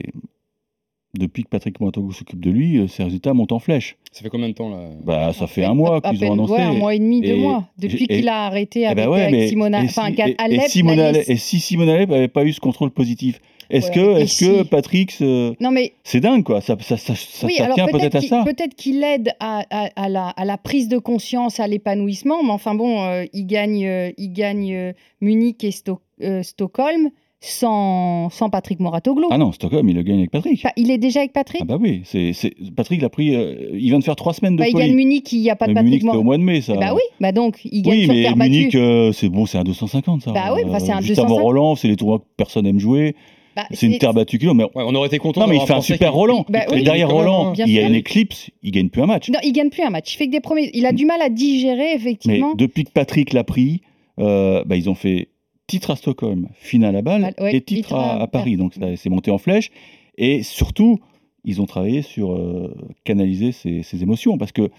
[1.17, 3.97] depuis que Patrick Mouratoglou s'occupe de lui, euh, ses résultats montent en flèche.
[4.11, 6.53] Ça fait combien de temps, là Bah, ça fait un mois qu'ils ont annoncé.
[6.53, 9.21] ouais, un mois et demi, deux Et- mois, depuis qu'il a arrêté eh avec, ouais,
[9.23, 12.09] avec mais- Simona, et enfin si- qu'Alep, et- et laisse- Alep- et si Simone Alep
[12.09, 14.25] n'avait pas eu ce contrôle positif, est-ce Ouais,
[14.63, 17.75] que, Patrick, se- Non mais c'est dingue quoi, ça, ça, ça, ça- oui, ça alors
[17.75, 18.43] tient peut-être à ça.
[18.45, 22.51] peut-être qu'il aide à, à- à la, à la prise de conscience, à l'épanouissement, mais
[22.51, 27.09] enfin bon, euh, il gagne, euh, il gagne euh, Munich et Sto- euh, Stockholm
[27.51, 29.27] sans, sans Patrick Moratoglou.
[29.31, 30.63] Ah non, Stockholm, il le gagne avec Patrick.
[30.77, 33.89] Il est déjà avec Patrick Ah bah oui, c'est, c'est- Patrick l'a pris, euh, il
[33.89, 35.71] vient de faire trois semaines de Bah, Il gagne Munich, il n'y a pas de
[35.71, 36.75] Mais Patrick Munich, c'était au mois de mai, ça.
[36.75, 39.57] Bah oui, bah donc il gagne oui, sur mais terre Munich, euh, c'est bon, c'est
[39.57, 40.31] un 250 ça.
[40.31, 41.43] Bah oui, enfin, c'est un Juste avant 250.
[41.43, 43.15] Roland, c'est les tournois que personne n'aime jouer.
[43.55, 45.39] Bah, c'est une terre battue qui mais Ouais, on aurait été content.
[45.41, 46.45] Non, mais il fait un super qui- Roland.
[46.49, 47.63] Bah oui, et derrière quand même, Roland, hein.
[47.65, 49.29] Il y a une éclipse, il gagne plus un match.
[49.29, 50.13] Non, il gagne plus un match.
[50.13, 50.69] Il fait que des premiers.
[50.73, 52.53] Il a du mal à digérer Mais effectivement.
[52.55, 53.79] depuis que Patrick l'a pris,
[54.19, 55.29] euh, bah, ils ont fait
[55.67, 58.57] titre à Stockholm, finale à Bâle ouais, et titre, titre à, Paris.
[58.57, 59.71] Donc ça- c'est monté en flèche.
[60.17, 60.99] Et surtout,
[61.43, 62.73] ils ont travaillé sur euh,
[63.03, 64.69] canaliser ses, ses émotions parce que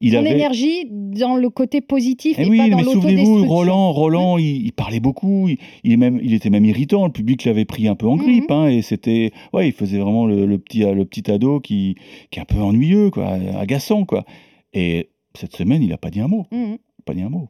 [0.00, 0.30] il Son avait.
[0.30, 3.44] énergie dans le côté positif Eh et oui, pas dans mais souvenez-vous.
[3.46, 7.06] Roland, Roland, il, il parlait beaucoup, il, il est même, il était même irritant.
[7.06, 10.24] Le public l'avait pris un peu en grippe, hein, et c'était, ouais, il faisait vraiment
[10.24, 11.96] le, le petit, le petit ado qui,
[12.30, 13.26] qui est un peu ennuyeux, quoi,
[13.58, 14.24] agaçant, quoi.
[14.72, 16.78] Et cette semaine, il a pas dit un mot, Mhm.
[17.04, 17.48] pas dit un mot.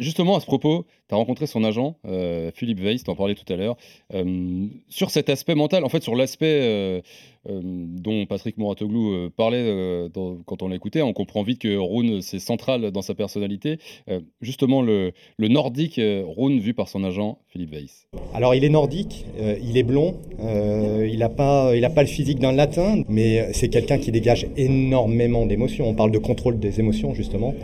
[0.00, 3.34] Justement, à ce propos, tu as rencontré son agent, euh, Philippe Weiss, tu en parlais
[3.34, 3.76] tout à l'heure,
[4.14, 7.00] euh, sur cet aspect mental, en fait, sur l'aspect euh,
[7.46, 10.08] dont Patrick Mouratoglou euh, parlait euh,
[10.46, 11.02] quand on l'écoutait.
[11.02, 13.78] On comprend vite que Rune, c'est central dans sa personnalité.
[14.08, 18.08] Euh, justement, le, nordique euh, Rune, vu par son agent, Philippe Weiss.
[18.34, 22.40] Alors il est nordique, euh, il est blond, euh, il n'a pas, pas le physique
[22.40, 25.88] d'un latin, mais c'est quelqu'un qui dégage énormément d'émotions.
[25.88, 27.54] On parle de contrôle des émotions justement.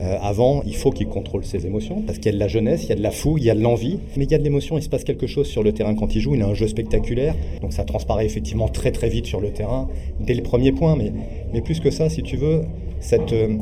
[0.00, 2.84] Euh, avant, il faut qu'il contrôle ses émotions parce qu'il y a de la jeunesse,
[2.84, 4.38] il y a de la fougue, il y a de l'envie, mais il y a
[4.38, 6.34] de l'émotion, il se passe quelque chose sur le terrain quand il joue.
[6.34, 9.88] Il a un jeu spectaculaire, donc ça transparaît effectivement très très vite sur le terrain
[10.20, 10.96] dès le premier point.
[10.96, 11.12] Mais,
[11.52, 12.62] mais plus que ça, si tu veux,
[13.00, 13.56] cette euh,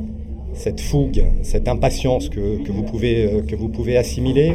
[0.54, 4.54] cette fougue, cette impatience que, que vous, pouvez, euh, que vous pouvez assimiler,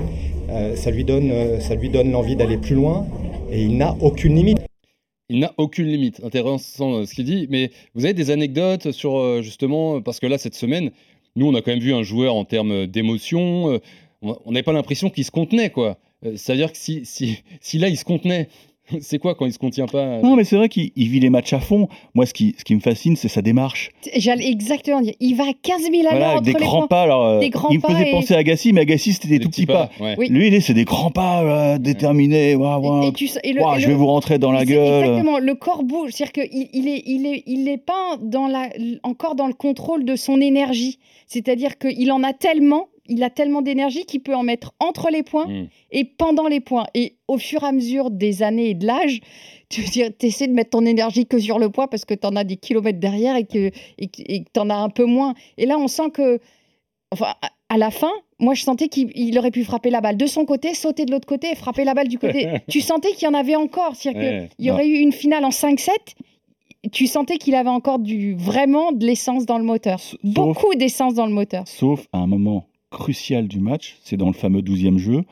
[0.49, 3.05] euh, ça lui donne, ça lui donne l'envie d'aller plus loin
[3.51, 4.57] et il n'a aucune limite.
[5.29, 6.19] Il n'a aucune limite.
[6.23, 7.45] Intéressant ce qu'il dit.
[7.51, 10.91] Mais vous avez des anecdotes sur justement, parce que là, cette semaine,
[11.35, 13.79] nous, on a quand même vu un joueur en termes d'émotion.
[14.23, 15.99] on n'avait pas l'impression qu'il se contenait, quoi.
[16.23, 18.49] C'est-à-dire que si, si, si là, il se contenait,
[19.01, 21.29] C'est quoi quand il se contient pas Non, mais c'est vrai qu'il il vit les
[21.29, 21.87] matchs à fond.
[22.13, 23.91] Moi, ce qui, ce qui me fascine, c'est sa démarche.
[24.15, 26.59] J'allais exactement dire, il va à 15 000 à l'heure Voilà, avec entre des les
[26.59, 27.01] grands pas.
[27.03, 29.27] Alors, euh, Des grands il me pas faisait et- penser à Agassi, mais Agassi, c'était
[29.29, 29.89] des, tout petits pas.
[29.99, 30.15] ouais.
[30.17, 30.27] Oui.
[30.29, 32.51] Lui, il est- c'est des grands pas euh, déterminés.
[32.51, 32.55] Et
[33.13, 35.03] tu le- et je le- vais vous rentrer dans la gueule.
[35.05, 36.11] Exactement, le corps bouge.
[36.11, 38.69] C'est-à-dire qu'il il est, il est, il est pas dans la,
[39.03, 40.99] encore dans le contrôle de son énergie.
[41.27, 45.21] C'est-à-dire qu'il en a tellement, il a tellement d'énergie qu'il peut en mettre entre les
[45.23, 45.67] points Mm.
[45.91, 46.85] et pendant les points.
[46.95, 49.19] Et au fur et à mesure des années et de l'âge,
[49.69, 49.83] tu
[50.21, 52.57] essaies de mettre ton énergie que sur le point parce que tu en as des
[52.57, 53.69] kilomètres derrière et que
[53.99, 55.33] tu en as un peu moins.
[55.57, 56.39] Et là, on sent que,
[57.11, 57.33] enfin,
[57.69, 60.43] à- la fin, moi, je sentais qu'il il aurait pu frapper la balle de son
[60.45, 62.47] côté, sauter de l'autre côté et frapper la balle du côté.
[62.69, 63.95] tu sentais qu'il y en avait encore.
[63.95, 64.49] C'est-à-dire Ouais.
[64.57, 65.89] qu'il y aurait eu une finale en 5-7.
[66.91, 70.01] Tu sentais qu'il avait encore du, vraiment de l'essence dans le moteur.
[70.23, 71.63] Beaucoup d'essence dans le moteur.
[71.67, 75.23] Sauf à un moment crucial du match, c'est dans le fameux 12e jeu,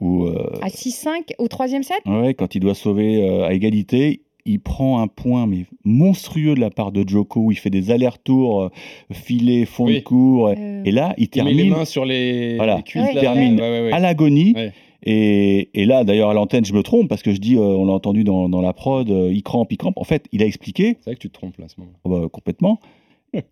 [0.00, 1.98] où euh, À 6-5 au troisième set?
[2.06, 6.60] Ouais, quand il doit sauver euh, à égalité, il prend un point mais monstrueux de
[6.60, 8.68] la part de Joko, où il fait des allers-retours, euh,
[9.12, 10.02] filet, fond de Oui.
[10.02, 10.82] cours, Euh.
[10.84, 13.04] et là, il Il met termine, les mains sur les, voilà, les cuisses.
[13.10, 13.20] il là.
[13.20, 13.92] termine Ouais, ouais, ouais.
[13.92, 14.54] à l'agonie.
[14.54, 14.72] Ouais.
[15.04, 17.86] Et, et là, d'ailleurs, à l'antenne, je me trompe parce que je dis, euh, on
[17.86, 19.96] l'a entendu dans, dans la prod, euh, il crampe, il crampe.
[19.96, 21.92] En fait, il a expliqué, C'est vrai que tu te trompes là à ce moment.
[22.04, 22.80] oh bah, complètement,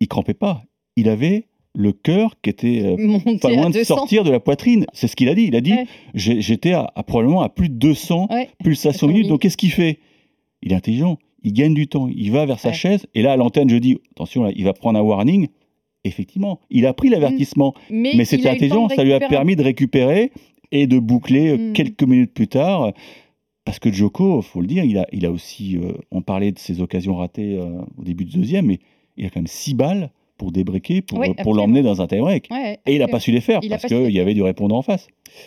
[0.00, 0.62] il crampait pas.
[0.96, 1.44] Il avait
[1.78, 3.84] le cœur qui était euh, pas loin de 200.
[3.96, 4.86] sortir de la poitrine.
[4.94, 5.44] C'est ce qu'il a dit.
[5.44, 5.86] Il a dit, Ouais.
[6.14, 8.48] j'étais à, à probablement à plus de 200 Ouais.
[8.64, 9.28] pulsations minutes.
[9.28, 9.98] Donc qu'est-ce qu'il fait?
[10.62, 11.18] Il est intelligent.
[11.44, 12.08] Il gagne du temps.
[12.08, 12.74] Il va vers sa Ouais.
[12.74, 13.06] chaise.
[13.14, 15.48] Et là, à l'antenne, je dis, attention, là, il va prendre un warning.
[16.04, 17.74] Effectivement, il a pris l'avertissement.
[17.90, 18.88] Mais, Mais il c'était intelligent.
[18.88, 20.32] Ça lui a permis de récupérer
[20.72, 21.72] et de boucler euh, Mm.
[21.74, 22.92] quelques minutes plus tard.
[23.64, 26.58] Parce que Joko, faut le dire, il a, il a aussi, euh, on parlait de
[26.58, 28.78] ses occasions ratées euh, au début du deuxième, mais
[29.16, 32.06] il a quand même six balles pour débriquer, pour, Oui, euh, pour l'emmener dans un
[32.06, 32.48] tie-break.
[32.50, 34.78] Ouais, Et il n'a pas su les faire Il parce qu'il y avait du répondant
[34.78, 35.06] en face.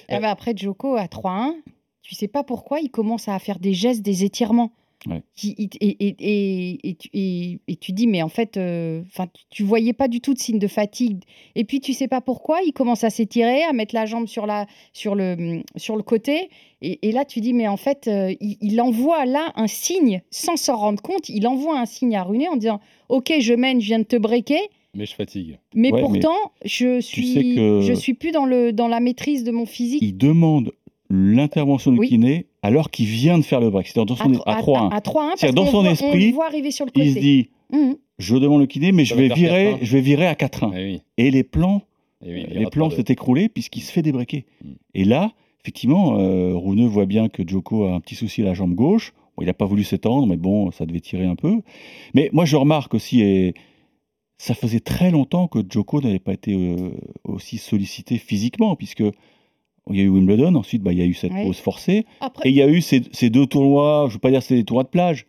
[0.09, 1.53] Eh ben, après Joko à 3-1,
[2.01, 4.71] tu sais pas pourquoi il commence à faire des gestes, des étirements.
[5.07, 5.23] Ouais.
[5.33, 9.63] Qui- il- et, et, et, et, tu- dis, mais en fait, euh, 'fin, tu- tu
[9.63, 11.23] voyais pas du tout de signe de fatigue.
[11.55, 14.45] Et puis tu sais pas pourquoi, il commence à s'étirer, à mettre la jambe sur,
[14.45, 16.49] la, sur, le, sur le côté.
[16.81, 20.21] Et, et là, tu dis, mais en fait, euh, il, il envoie là un signe,
[20.31, 23.79] sans s'en rendre compte, il envoie un signe à Runé en disant, ok, je mène,
[23.79, 24.59] je viens de te breaker.
[24.95, 25.59] Mais je fatigue.
[25.75, 28.87] Mais Ouais, mais pourtant, je tu suis, sais que- je suis plus dans, le, dans
[28.87, 30.01] la maîtrise de mon physique.
[30.01, 30.71] Il demande
[31.09, 32.07] l'intervention du Oui.
[32.09, 33.87] kiné alors qu'il vient de faire le break.
[33.87, 34.89] C'est dans son, à 3-1.
[34.91, 36.91] à 3-1, parce C'est-à-dire, dans qu'on son voit- esprit, on le voit arriver sur le
[36.91, 37.05] côté.
[37.07, 37.95] Il se dit, Mhm.
[38.17, 39.77] je demande le kiné, mais Ça je va vais, virer, 4-1.
[39.85, 40.71] je vais virer à 4-1.
[40.75, 41.01] Eh oui.
[41.17, 41.81] Et les plans,
[42.25, 44.41] Eh oui, il les plans s'est écroulé puisqu'il se fait débreaker.
[44.63, 44.67] Mm.
[44.95, 45.31] Et là,
[45.63, 49.13] effectivement, euh, Rouneux voit bien que Joko a un petit souci à la jambe gauche.
[49.37, 51.61] Bon, il n'a pas voulu s'étendre, mais bon, ça devait tirer un peu.
[52.13, 53.53] Mais moi, je remarque aussi, et
[54.39, 56.89] ça faisait très longtemps que Joko n'avait pas été euh,
[57.25, 59.01] aussi sollicité physiquement, puisque
[59.91, 61.43] il y a eu Wimbledon, ensuite bah, il y a eu cette Oui.
[61.45, 64.19] pause forcée, Après- et il y a eu ces, ces deux tournois, je ne veux
[64.19, 65.27] pas dire c'est des tournois de plage.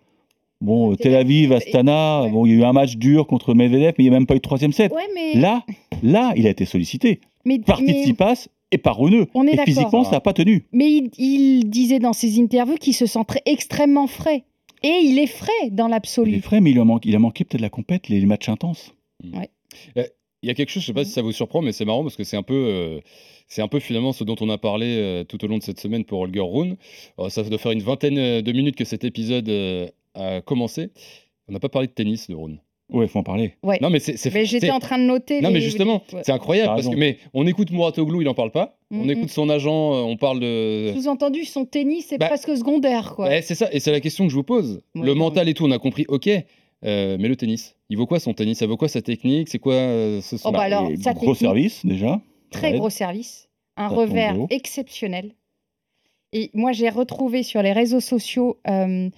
[0.63, 4.05] Bon, Tel Aviv, Astana, bon, il y a eu un match dur contre Medvedev, mais
[4.05, 4.93] il n'y a même pas eu de troisième set.
[4.93, 5.65] Ouais, mais, Là,
[6.03, 9.27] là, il a été sollicité mais, par mais- Tsitsipas et par Runeux.
[9.35, 10.67] On est et physiquement, ça n'a pas tenu.
[10.73, 14.45] mais il, il disait dans ses interviews qu'il se sent très- extrêmement frais.
[14.83, 16.41] Et il est frais dans Il est l'absolu.
[16.43, 18.95] frais, mais il a manqué, il a manqué peut-être la compète, les matchs intenses.
[20.43, 22.03] Il y a quelque chose, je sais pas si ça vous surprend, mais c'est marrant
[22.03, 23.01] parce que c'est un peu, euh,
[23.47, 25.79] c'est un peu finalement ce dont on a parlé euh, tout au long de cette
[25.81, 26.77] semaine pour Holger Rune.
[27.19, 30.91] Alors, ça doit faire une vingtaine euh, de minutes que cet épisode euh, a commencé.
[31.49, 32.59] On n'a pas parlé de tennis de Rune.
[32.89, 33.55] Ouais, faut en parler.
[33.63, 33.79] Ouais.
[33.83, 34.17] Non, mais c'est.
[34.17, 35.43] c'est- Mais j'étais c'est- en train de noter.
[35.43, 36.23] Non, les- mais justement, Ouais.
[36.25, 38.79] c'est incroyable parce que mais on écoute Mouratoglou, il en parle pas.
[38.91, 39.11] On Mhm.
[39.11, 40.93] écoute son agent, on parle de.
[40.97, 43.13] Sous-entendu, son tennis, c'est Bah, presque secondaire.
[43.15, 43.43] Quoi.
[43.43, 44.81] C'est ça, et c'est la question que je vous pose.
[44.97, 46.31] Ouais, le non, mental et tout, on a compris, ok.
[46.85, 48.59] Euh, mais le tennis, il vaut quoi son tennis?
[48.59, 49.49] Ça vaut quoi sa technique?
[49.49, 52.21] C'est quoi euh, ce Oh, bah alors, Et sa gros technique- service, déjà.
[52.51, 55.35] Très gros service, un Ça revers exceptionnel.
[56.33, 59.09] Et moi, j'ai retrouvé sur les réseaux sociaux euh,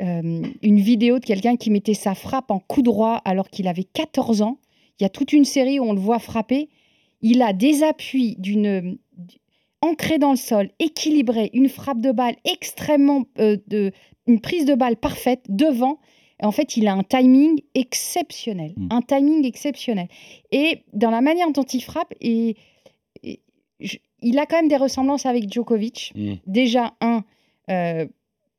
[0.00, 3.84] euh, une vidéo de quelqu'un qui mettait sa frappe en coup droit alors qu'il avait
[3.84, 4.58] 14 ans.
[4.98, 6.68] Il y a toute une série où on le voit frapper.
[7.20, 8.98] Il a des appuis d'une
[9.80, 13.92] ancré dans le sol, équilibré, une frappe de balle extrêmement de
[14.28, 15.98] une prise de balle parfaite devant.
[16.42, 18.88] En fait, il a un timing exceptionnel, Mm.
[18.90, 20.08] un timing exceptionnel.
[20.50, 22.56] Et dans la manière dont il frappe, et,
[23.22, 23.40] et
[23.80, 26.12] je- il a quand même des ressemblances avec Djokovic.
[26.14, 26.34] Mm.
[26.46, 27.24] Déjà, un,
[27.70, 28.06] euh,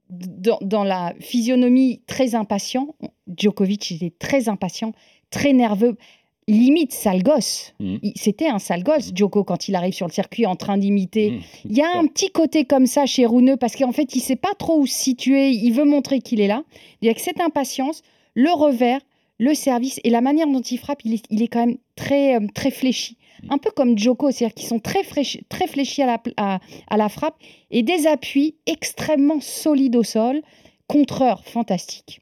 [0.10, 2.96] dans, dans la physionomie très impatient.
[3.28, 4.92] Djokovic était très impatient,
[5.30, 5.98] très nerveux,
[6.48, 7.74] limite sale gosse.
[7.80, 7.98] Mm.
[8.16, 11.32] C'était un sale gosse, Djoko, quand il arrive sur le circuit en train d'imiter.
[11.32, 11.42] Mm.
[11.66, 14.36] Il y a un petit côté comme ça chez Rouneux parce qu'en fait, il sait
[14.36, 15.50] pas trop où se situer.
[15.50, 16.64] Il veut montrer qu'il est là.
[17.02, 18.02] Il y a que cette impatience,
[18.34, 19.00] le revers,
[19.40, 22.36] le service et la manière dont il frappe, il est, il est quand même très,
[22.36, 23.18] euh, très fléchi.
[23.50, 27.10] un peu comme Joko, c'est-à-dire qu'ils sont très, fraîchi- très fléchis à la, à la
[27.10, 27.36] frappe
[27.72, 30.42] et des appuis extrêmement solides au sol,
[30.88, 32.22] contreur fantastique.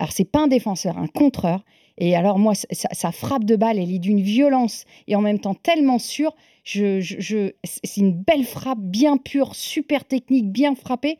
[0.00, 1.64] Alors, c'est pas un défenseur, un contreur.
[1.98, 5.54] Et alors, moi, ça- frappe de balle, elle est d'une violence et en même temps
[5.54, 6.34] tellement sûre.
[6.64, 11.18] Je, je- je- c'est une belle frappe, bien pure, super technique, bien frappée.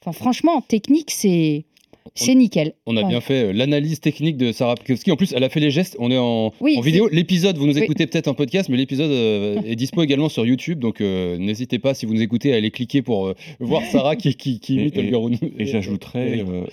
[0.00, 1.64] Enfin, franchement, technique, c'est
[2.14, 2.72] c'est nickel.
[2.86, 3.08] On a Ouais.
[3.08, 5.12] bien fait euh, l'analyse technique de Sarah Pikowski.
[5.12, 5.96] En plus, elle a fait les gestes.
[6.00, 7.08] On est en, Oui, en vidéo.
[7.12, 7.82] L'épisode, vous nous Oui.
[7.82, 10.78] écoutez peut-être en podcast, mais l'épisode euh, est dispo également sur YouTube.
[10.80, 14.16] Donc, euh, n'hésitez pas, si vous nous écoutez, à aller cliquer pour euh, voir Sarah
[14.16, 15.36] qui, qui, qui imite Et- Rune.
[15.58, 16.64] Et j'ajouterais euh,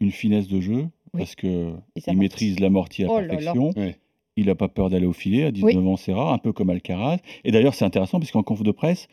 [0.00, 1.18] une finesse de jeu, Oui.
[1.20, 2.18] parce que Et sa il amorti.
[2.18, 3.28] maîtrise l'amorti à Oh là là.
[3.28, 3.70] perfection.
[3.76, 3.96] Ouais.
[4.36, 5.44] Il n'a pas peur d'aller au filet.
[5.44, 7.18] À 19 ans, c'est rare, un peu comme Alcaraz.
[7.44, 9.06] Et d'ailleurs, c'est intéressant, puisqu'en conf de presse,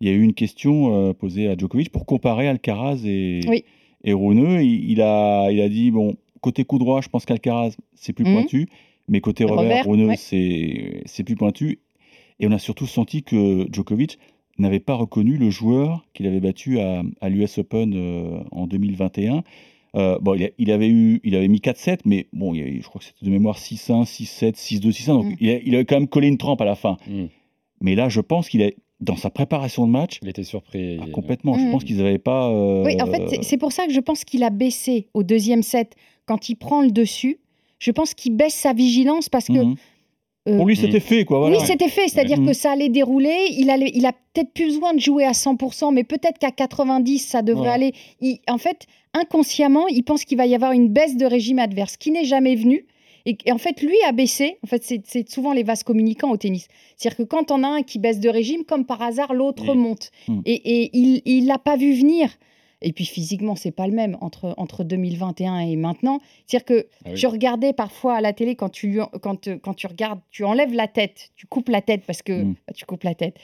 [0.00, 3.64] il y a eu une question euh, posée à Djokovic pour comparer Alcaraz et, Oui.
[4.04, 4.60] et Rune.
[4.60, 8.24] Il, il a, il a dit bon, côté coup droit, je pense qu'Alcaraz, c'est plus
[8.26, 8.32] Mhm.
[8.34, 8.68] pointu.
[9.08, 10.16] Mais côté Le revers, revers, Rune, ouais.
[10.16, 11.78] c'est c'est plus pointu.
[12.38, 14.18] Et on a surtout senti que Djokovic
[14.58, 19.42] n'avait pas reconnu le joueur qu'il avait battu à, à l'US Open euh, en 2021.
[19.96, 22.98] Euh, bon, il, a- il avait eu, il avait mis 4-7, mais bon, je crois
[23.00, 25.06] que c'était de mémoire 6-1, 6-7, 6-2, 6-1.
[25.14, 25.36] Donc Mm.
[25.40, 26.96] il, a, il a quand même collé une trempe à la fin.
[27.08, 27.24] Mm.
[27.80, 30.18] Mais là, je pense qu'il est dans sa préparation de match.
[30.22, 30.98] Il était surpris.
[31.02, 31.54] ah, complètement.
[31.58, 31.70] Je Mm.
[31.70, 32.50] pense qu'ils n'avaient pas.
[32.50, 35.62] euh, Oui, en fait, c'est- pour ça que je pense qu'il a baissé au deuxième
[35.62, 35.94] set
[36.26, 37.38] quand il prend le dessus.
[37.78, 39.52] Je pense qu'il baisse sa vigilance parce que.
[39.64, 39.76] Mhm.
[40.46, 41.38] Euh, Pour lui, c'était fait, quoi.
[41.40, 41.58] Voilà.
[41.58, 43.36] Oui, c'était fait, c'est-à-dire que ça allait dérouler.
[43.52, 47.18] Il, allait, il a peut-être plus besoin de jouer à 100%, mais peut-être qu'à 90,
[47.18, 47.74] ça devrait Ouais.
[47.74, 47.92] aller.
[48.20, 51.96] Il- en fait, inconsciemment, il pense qu'il va y avoir une baisse de régime adverse
[51.96, 52.86] qui n'est jamais venue.
[53.28, 54.58] Et, et en fait, lui a baissé.
[54.62, 56.68] En fait, c'est- souvent les vases communicants au tennis.
[56.96, 59.68] C'est-à-dire que quand on a un qui baisse de régime, comme par hasard, l'autre Mm.
[59.70, 60.10] remonte.
[60.28, 60.40] Mm.
[60.46, 62.28] Et, et il il l'a pas vu venir.
[62.86, 66.20] Et puis physiquement, c'est pas le même entre, entre 2021 et maintenant.
[66.46, 67.16] C'est-à-dire que Ah oui.
[67.16, 70.86] je regardais parfois à la télé quand tu, quand, quand tu regardes, tu enlèves la
[70.86, 72.54] tête, tu coupes la tête parce que Mm.
[72.66, 73.36] bah, tu coupes la tête.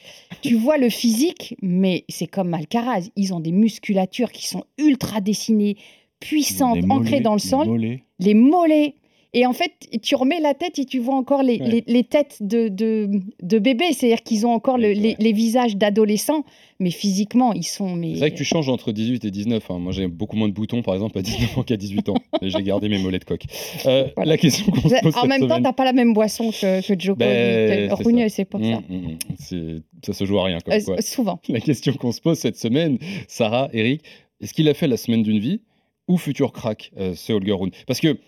[0.43, 3.09] tu vois le physique, mais c'est comme Alcaraz.
[3.17, 5.77] Ils ont des musculatures qui sont ultra dessinées,
[6.21, 8.03] puissantes, ancrées dans le des sang, mollets.
[8.21, 8.95] les mollets.
[9.35, 11.67] Et en fait, tu remets la tête et tu vois encore les, Ouais.
[11.69, 13.09] les, les têtes de, de,
[13.43, 13.93] de bébés.
[13.95, 16.45] C'est-à-dire qu'ils ont encore le- Ouais, les, visages d'adolescents,
[16.81, 17.95] mais physiquement, ils sont.
[17.97, 18.13] Mais...
[18.13, 19.71] C'est vrai que tu changes entre 18 et 19.
[19.71, 19.79] hein.
[19.79, 22.15] Moi, j'ai beaucoup moins de boutons, par exemple, à 19 ans qu'à 18 ans.
[22.43, 23.43] Et j'ai gardé mes mollets de coq.
[23.87, 24.33] Euh, Voilà.
[24.33, 25.63] La question qu'on se pose En cette même temps, semaine.
[25.63, 28.81] t'as pas la même boisson que, que Djoko Ben, c'est pour Mm, ça.
[28.89, 29.19] mm, mm.
[29.39, 31.01] C'est- Ça se joue à rien, comme Euh, quoi.
[31.01, 31.41] souvent.
[31.49, 34.03] La question qu'on se pose cette semaine, Sarah, Eric,
[34.43, 35.61] est-ce qu'il a fait la semaine d'une vie
[36.09, 37.71] ou futur crack, euh, ce Holger Rune?
[37.87, 38.19] Parce que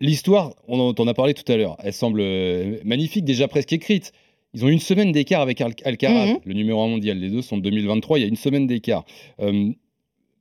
[0.00, 4.12] l'histoire, on en a parlé tout à l'heure, elle semble euh, magnifique, déjà presque écrite.
[4.54, 6.38] Ils ont une semaine d'écart avec Al- Alcaraz, Mhm.
[6.44, 7.18] le numéro 1 mondial.
[7.18, 9.04] Les deux sont de 2023, il y a une semaine d'écart.
[9.40, 9.70] Euh,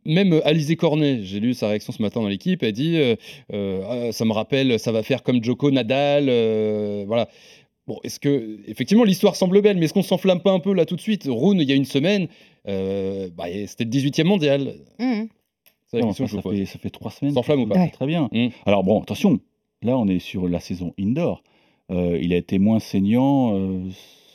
[0.05, 3.15] même Alizé Cornet, j'ai lu sa réaction ce matin dans l'équipe, elle dit euh,
[3.53, 7.27] euh, Ah, ça me rappelle, ça va faire comme Joko Nadal, euh, voilà.
[7.87, 10.85] Bon, est-ce que effectivement l'histoire semble belle, mais est-ce qu'on s'enflamme pas un peu là
[10.85, 11.25] tout de suite?
[11.27, 12.27] Rune, il y a une semaine,
[12.67, 14.73] euh, bah, c'était le 18e mondial.
[14.99, 15.27] Mhm.
[15.95, 16.57] C'est la Non, question ça, que je ça vous pose.
[16.59, 17.33] fait, ça fait trois semaines.
[17.33, 17.89] Sans flamme ou pas Ouais.
[17.89, 18.29] Très bien.
[18.31, 18.47] Mm.
[18.65, 19.39] Alors bon, attention,
[19.81, 21.41] là on est sur la saison indoor.
[21.91, 23.79] Euh, il a été moins saignant euh,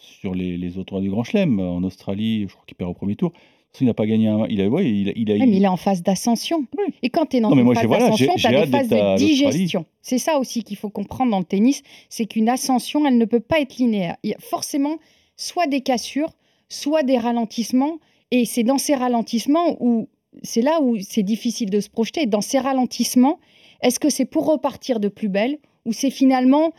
[0.02, 1.58] sur les, les autres tournois du Grand Chelem.
[1.60, 3.32] En Australie, je crois qu'il perd au premier tour.
[3.80, 4.46] Il n'a pas gagné un.
[4.48, 6.64] Il a, ouais, il a, il a- Ouais, mais il est en phase d'ascension.
[6.76, 6.92] Oui.
[7.02, 8.50] Et quand tu es dans Non, mais une moi, phase voilà, d'ascension, j'ai- tu as
[8.50, 9.48] j'ai des phases d'être à de l'Australie.
[9.52, 9.84] digestion.
[10.02, 13.38] C'est ça aussi qu'il faut comprendre dans le tennis, c'est qu'une ascension, elle ne peut
[13.40, 14.16] pas être linéaire.
[14.24, 14.96] Il y a forcément
[15.36, 16.30] soit des cassures,
[16.68, 17.98] soit des ralentissements.
[18.32, 20.08] Et c'est dans ces ralentissements où
[20.42, 22.26] c'est là où c'est difficile de se projeter.
[22.26, 23.38] Dans ces ralentissements,
[23.82, 26.72] est-ce que c'est pour repartir de plus belle ou c'est finalement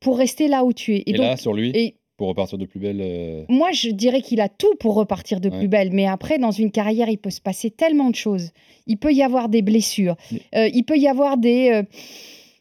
[0.00, 1.02] pour rester là où tu es?
[1.06, 3.00] Et, donc, là, sur lui, et pour repartir de plus belle.
[3.00, 5.58] euh, moi, je dirais qu'il a tout pour repartir de Ouais.
[5.58, 5.90] plus belle.
[5.92, 8.50] Mais après, dans une carrière, il peut se passer tellement de choses.
[8.86, 10.16] Il peut y avoir des blessures.
[10.54, 11.82] Euh, il peut y avoir des, euh,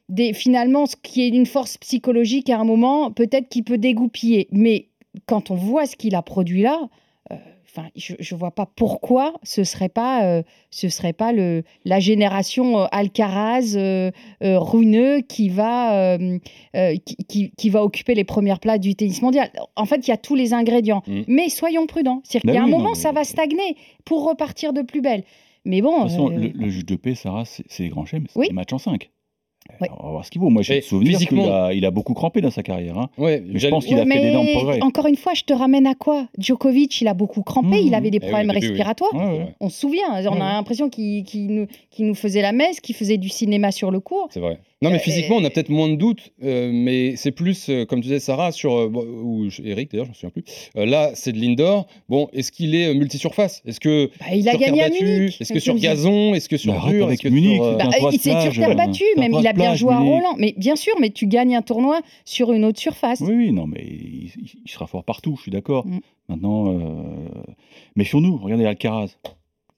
[0.10, 0.34] des.
[0.34, 4.48] Finalement, ce qui est une force psychologique à un moment, peut-être qu'il peut dégoupiller.
[4.52, 4.88] Mais
[5.26, 6.90] quand on voit ce qu'il a produit là.
[7.32, 7.36] euh,
[7.74, 12.02] Enfin, je ne vois pas pourquoi ce serait pas, euh, ce serait pas le, la
[12.02, 14.12] génération euh, Alcaraz, euh,
[14.44, 19.50] euh, Runeux qui va, qui, qui- qui va occuper les premières places du tennis mondial.
[19.78, 21.02] En fait, il y a tous les ingrédients.
[21.08, 21.22] Mm.
[21.28, 22.22] Mais soyons prudents.
[22.26, 25.02] C'est-à-dire Bah qu'il y a oui, un moment, ça va stagner pour repartir de plus
[25.02, 25.24] belle.
[25.64, 25.96] Mais bon.
[25.98, 28.48] De toute façon, le, le juge de paix, Sarah, c'est les grands chèmes, c'est Oui.
[28.50, 29.10] des matchs en 5.
[29.80, 29.88] Ouais.
[30.00, 30.50] On va voir ce qu'il vaut.
[30.50, 32.98] Moi, j'ai le souvenir qu'il physiquement- a, il a beaucoup crampé dans sa carrière.
[32.98, 33.10] hein.
[33.18, 34.82] Ouais, Mais je j'allais- pense qu'il ouais, a fait d'énormes mais progrès.
[34.82, 36.28] encore une fois, je te ramène à quoi?
[36.38, 37.88] Djokovic, il a beaucoup crampé, Mhm.
[37.88, 38.60] il avait des Eh oui, problèmes oui.
[38.68, 39.14] respiratoires.
[39.16, 39.56] Ouais, ouais.
[39.60, 40.38] On se souvient, on Ouais, a ouais.
[40.40, 44.00] l'impression qu'il qu'il nous, qu'il nous faisait la messe, qu'il faisait du cinéma sur le
[44.00, 44.28] cours.
[44.32, 44.60] C'est vrai.
[44.84, 47.86] Non, mais Euh, physiquement, on a peut-être moins de doutes, euh, mais c'est plus, euh,
[47.86, 48.74] comme tu disais, Sarah, sur.
[48.74, 50.44] euh, bon, ou Eric, d'ailleurs, je ne me souviens plus.
[50.76, 51.86] Euh, là, c'est de l'indoor.
[52.10, 53.62] Bon, est-ce qu'il est euh, multisurface?
[53.66, 54.10] Est-ce que.
[54.20, 55.38] Bah, il a gagné à Munich.
[55.40, 58.06] Est-ce que sur gazon Est-ce que sur dur Est-ce que Munich, sur, euh, Bah, il-
[58.06, 60.36] de c'est sur terre euh, battue, même il a bien joué à Roland.
[60.40, 63.20] Mais bien sûr, mais tu gagnes un tournoi sur une autre surface.
[63.22, 65.86] Oui, oui, non, mais il, il- il sera fort partout, je suis d'accord.
[65.86, 66.00] Mm.
[66.28, 67.04] Maintenant, euh,
[67.96, 68.38] méfions-nous.
[68.38, 69.10] Regardez Alcaraz.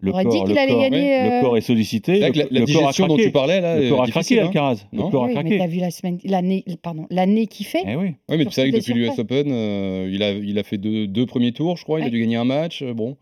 [0.05, 2.13] Le dit corps, qu'il le allait euh, corps est sollicité.
[2.13, 3.27] Le, la- la le corps a digestion dont craqué.
[3.27, 4.45] tu parlais, là, le est corps a craqué, hein.
[4.47, 4.85] Alcaraz.
[4.91, 5.57] Non le corps a Oui, mais craqué.
[5.59, 7.83] t'as vu la semaine, l'année, pardon, l'année qui fait.
[7.87, 8.15] Eh oui.
[8.29, 9.17] Oui, mais c'est vrai que depuis l'US.
[9.17, 11.99] Open, euh, il, a, il a fait deux, deux premiers tours, je crois.
[12.01, 12.81] Il a dû gagner un match.
[12.81, 13.15] euh, Bon,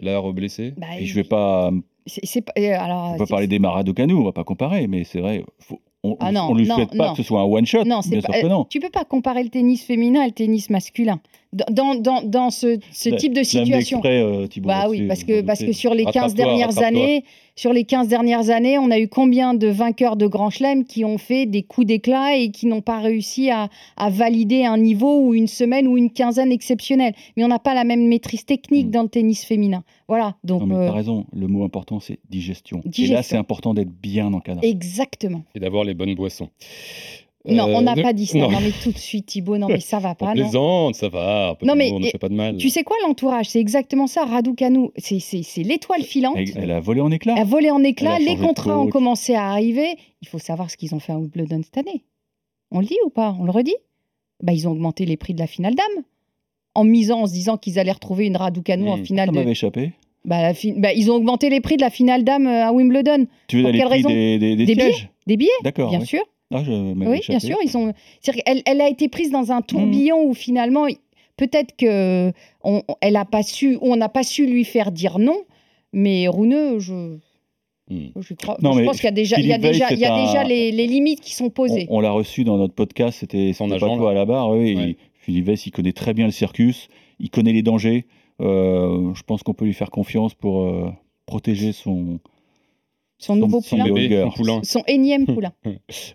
[0.00, 0.74] là, reblessé.
[0.76, 1.70] Bah, Et il- je vais pas,
[2.06, 4.86] c'est, c'est pas- euh, alors, on va c'est- parler des Maradocanu, on va pas comparer,
[4.88, 7.10] mais c'est vrai, faut- on, Ah on- non, on lui non, souhaite pas non.
[7.12, 7.84] que ce soit un one shot.
[7.84, 8.64] Non, c'est bien pas, sûr que non.
[8.68, 11.20] tu peux pas comparer le tennis féminin et le tennis masculin
[11.52, 12.78] dans, dans, dans, dans ce,
[13.16, 13.98] type de situation.
[13.98, 17.72] exprès, euh, Bah oui, parce que, parce que sur les 15 Rattrape-toi, dernières années, sur
[17.72, 21.16] les 15 dernières années, on a eu combien de vainqueurs de Grand Chelem qui ont
[21.16, 25.34] fait des coups d'éclat et qui n'ont pas réussi à, à valider un niveau ou
[25.34, 27.14] une semaine ou une quinzaine exceptionnelle?
[27.36, 28.90] Mais on n'a pas la même maîtrise technique Mm.
[28.90, 29.84] dans le tennis féminin.
[30.08, 32.78] Voilà, donc Non, mais euh, t'as raison, le mot important, c'est digestion.
[32.78, 33.22] Et là, Digestion.
[33.22, 34.68] c'est important d'être bien encadré.
[34.68, 35.42] exactement.
[35.54, 36.48] Et d'avoir les bonnes boissons.
[37.48, 38.38] Non, Euh, on n'a de- pas dit ça.
[38.38, 38.60] Non, Non.
[38.60, 40.26] mais tout de suite, Thibaut, non mais ça va on pas.
[40.26, 40.32] non.
[40.42, 41.56] plaisante, ça va.
[41.62, 42.56] Non, mais humour ne fait pas de mal.
[42.56, 44.24] Tu sais quoi, l'entourage C'est exactement ça.
[44.24, 45.18] Raducanu, c'est
[45.62, 46.36] l'étoile filante.
[46.36, 47.34] Elle, elle a volé en éclats.
[47.36, 49.96] Elle a volé en éclats, les contrats ont commencé à arriver.
[50.22, 52.04] Il faut savoir ce qu'ils ont fait à Wimbledon cette année.
[52.70, 53.36] On le dit ou pas?
[53.38, 53.76] On le redit?
[54.42, 56.04] Bah, Ils ont augmenté les prix de la finale dame.
[56.74, 59.38] En misant, en se disant qu'ils allaient retrouver une Raducanu en Hmm, finale Ça de.
[59.38, 59.92] m'avait échappé.
[60.26, 62.72] Bah, la fi- bah, ils ont augmenté les prix de la finale dame euh, à
[62.72, 63.26] Wimbledon.
[63.46, 64.08] Tu veux Pour prix raison?
[64.10, 64.94] des, des, des Des billets
[65.26, 65.88] Des billets D'accord.
[65.88, 66.04] Bien ouais.
[66.04, 66.20] sûr.
[66.52, 67.56] Ah, je Oui, bien sûr.
[67.64, 67.92] Ils ont...
[68.20, 70.30] c'est-à-dire qu'elle- elle a été prise dans un tourbillon Hmm.
[70.30, 70.86] où finalement,
[71.36, 72.32] peut-être que
[72.62, 75.36] on, elle a pas su, on n'a pas su lui faire dire non.
[75.92, 77.18] Mais Rouneux, je,
[77.88, 78.08] Hmm.
[78.20, 79.98] je, crois, Non, je mais pense qu'il y a déjà, il y a déjà, il
[80.00, 81.86] y a déjà les, les limites qui sont On, posées.
[81.88, 84.50] on l'a reçu dans notre podcast, c'était Son agent, à la barre.
[84.50, 84.82] Oui, Ouais.
[84.90, 86.88] il- Philippe Vess, il connaît très bien le circus,
[87.20, 88.06] il connaît les dangers.
[88.40, 90.90] Euh, je pense qu'on peut lui faire confiance pour euh,
[91.26, 92.18] protéger son,
[93.18, 93.92] Son nouveau son poulain.
[93.94, 94.60] Bébé, son poulain.
[94.62, 95.52] son énième poulain.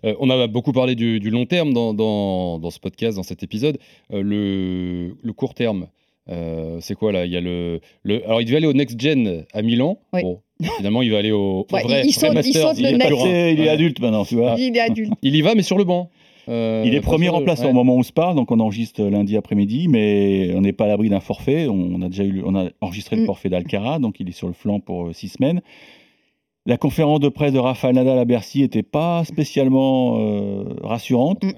[0.04, 3.22] Euh, on a beaucoup parlé du, du long terme dans, dans, dans ce podcast, dans
[3.24, 3.78] cet épisode.
[4.12, 5.88] Euh, le, le court terme,
[6.30, 7.26] euh, c'est quoi là?
[7.26, 9.98] Il y a le, le, alors il devait aller au Next Gen à Milan.
[10.12, 10.22] Oui.
[10.22, 10.40] Bon,
[10.76, 12.62] finalement, il va aller au, au Ouais, vrai, il- saute- il Masters.
[12.68, 13.16] saute le est Next.
[13.22, 14.54] C'est- il est adulte maintenant, tu vois.
[14.58, 15.12] Il est adulte.
[15.22, 16.08] Il y va, mais sur le banc.
[16.48, 17.70] Euh, Il est premier remplaçant ouais.
[17.70, 20.84] au moment où on se parle, donc on enregistre lundi après-midi, mais on n'est pas
[20.84, 21.68] à l'abri d'un forfait.
[21.68, 23.26] On a déjà eu, on a enregistré le Mm.
[23.26, 25.60] forfait d'Alcara, donc il est sur le flanc pour six semaines.
[26.66, 31.52] La conférence de presse de Rafael Nadal à Bercy n'était pas spécialement euh, rassurante, Mm.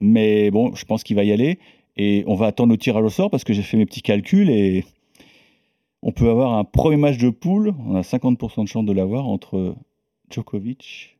[0.00, 1.58] mais bon, je pense qu'il va y aller.
[1.96, 4.50] Et on va attendre le tirage au sort parce que j'ai fait mes petits calculs
[4.50, 4.84] et
[6.02, 7.74] on peut avoir un premier match de poule.
[7.86, 9.76] On a 50% de chance de l'avoir entre
[10.30, 11.18] Djokovic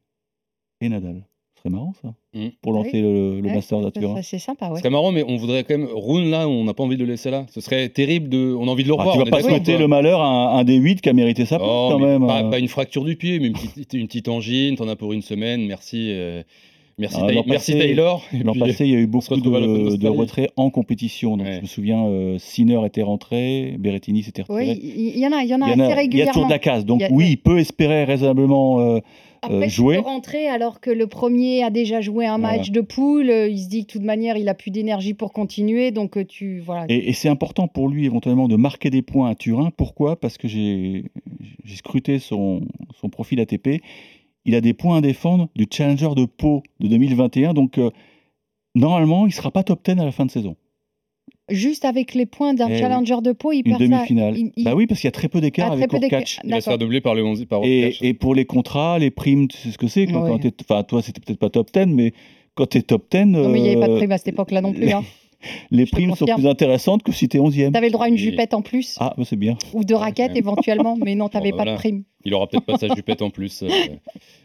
[0.80, 1.26] et Nadal.
[1.66, 2.48] Serait marrant ça, Mm.
[2.60, 3.00] pour lancer Oui.
[3.00, 4.16] le, Ouais, ça, Turin.
[4.16, 4.74] ça, C'est sympa, ouais.
[4.74, 5.88] Ce serait marrant, mais on voudrait quand même.
[5.94, 7.46] Rune là, on n'a pas envie de le laisser là.
[7.50, 8.54] Ce serait terrible de.
[8.58, 9.14] On a envie de le Ah, revoir.
[9.14, 11.46] tu on vas pas souhaiter le malheur à un, un des 8 qui a mérité
[11.46, 12.26] sa place Oh, quand même.
[12.26, 12.50] Pas, euh.
[12.50, 14.76] pas une fracture du pied, mais une petite, une petite angine.
[14.76, 15.66] T'en as pour une semaine.
[15.66, 16.08] Merci.
[16.10, 16.42] euh,
[16.96, 18.22] Merci, Ah, Tay- l'an merci Taylor.
[18.44, 21.36] L'an passé, il y a eu beaucoup de, de retraits en compétition.
[21.36, 21.56] Donc, Ouais.
[21.56, 24.64] Je me souviens, euh, Sinner était rentré, Berrettini s'était retiré.
[24.78, 24.80] Oui,
[25.14, 25.92] il y, en a, il y en a il, y en assez a, il y
[25.92, 26.32] a régulièrement.
[26.34, 26.84] toujours de la casse.
[26.84, 27.30] Donc a- oui, ouais.
[27.32, 29.00] il peut espérer raisonnablement euh,
[29.44, 29.96] Après, euh, jouer.
[29.96, 33.30] peux rentrer alors que le premier a déjà joué un match de poule.
[33.30, 35.90] euh, Il se dit que de toute manière, il a plus d'énergie pour continuer.
[35.90, 36.60] Donc, euh, tu.
[36.60, 36.86] Voilà.
[36.88, 39.70] Et, et c'est important pour lui éventuellement de marquer des points à Turin.
[39.76, 40.16] Pourquoi?
[40.16, 41.04] Parce que j'ai
[41.64, 42.62] j'ai scruté son,
[43.00, 43.80] son profil ATP.
[44.44, 47.54] Il a des points à défendre du Challenger de Pau de 2021.
[47.54, 47.90] Donc euh,
[48.74, 50.56] normalement, il sera pas top 10 à la fin de saison.
[51.50, 52.78] Juste avec les points d'un Eh oui.
[52.78, 54.34] challenger de peau, il Une perd demi-finale.
[54.56, 55.98] Il- Bah oui, parce qu'il y a très peu d'écart Ah, avec peu.
[55.98, 56.38] Urkacz.
[56.42, 59.48] Il va se faire doubler par le 11 par Et, pour les contrats, les primes,
[59.48, 62.12] tu sais ce que c'est quand, quand Enfin, toi, c'était peut-être pas top 10, mais
[62.54, 64.18] quand tu es top 10, Non, mais il n'y avait pas de euh, prime à
[64.18, 64.90] cette époque-là non plus.
[64.90, 65.02] Hein.
[65.70, 67.72] les je te primes sont plus intéressantes que si tu es 11e.
[67.72, 69.58] Tu avais le droit à une Et- jupette en plus, Ah, bah, c'est bien.
[69.74, 70.38] ou deux raquettes ouais.
[70.38, 71.82] éventuellement, mais non, tu n'avais Bon, pas de voilà.
[72.24, 73.68] Il aura peut-être pas sa jupette en plus, euh,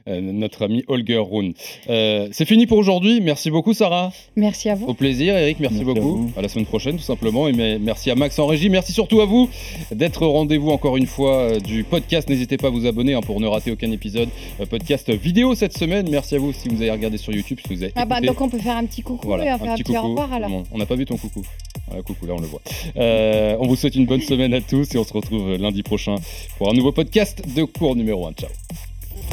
[0.08, 1.54] euh, notre ami Holger Rune.
[1.90, 3.22] Euh, c'est fini pour aujourd'hui.
[3.22, 4.12] Merci beaucoup, Sarah.
[4.36, 4.86] Merci à vous.
[4.88, 5.60] Au plaisir, Eric.
[5.60, 6.30] Merci, beaucoup.
[6.36, 7.48] À, la semaine prochaine, tout simplement.
[7.48, 8.70] Et merci à Max en régie.
[8.70, 9.50] Merci surtout à vous
[9.92, 12.28] d'être au rendez-vous encore une fois euh, du podcast.
[12.30, 14.30] N'hésitez pas à vous abonner hein, pour ne rater aucun épisode.
[14.60, 16.10] Euh, podcast vidéo cette semaine.
[16.10, 18.28] Merci à vous si vous avez regardé sur YouTube, si vous avez Ah bah écouté.
[18.28, 20.08] donc on peut faire un petit coucou Voilà, et on faire un petit, au coucou.
[20.10, 20.50] revoir alors.
[20.50, 21.44] Bon, on n'a pas vu ton coucou.
[21.88, 22.62] Voilà, coucou, là on le voit.
[22.98, 26.16] Euh, on vous souhaite une bonne semaine à tous et on se retrouve lundi prochain
[26.58, 28.34] pour un nouveau podcast de cours numéro 1.
[28.34, 28.50] Ciao.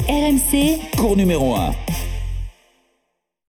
[0.09, 1.75] RMC, Cours numéro 1.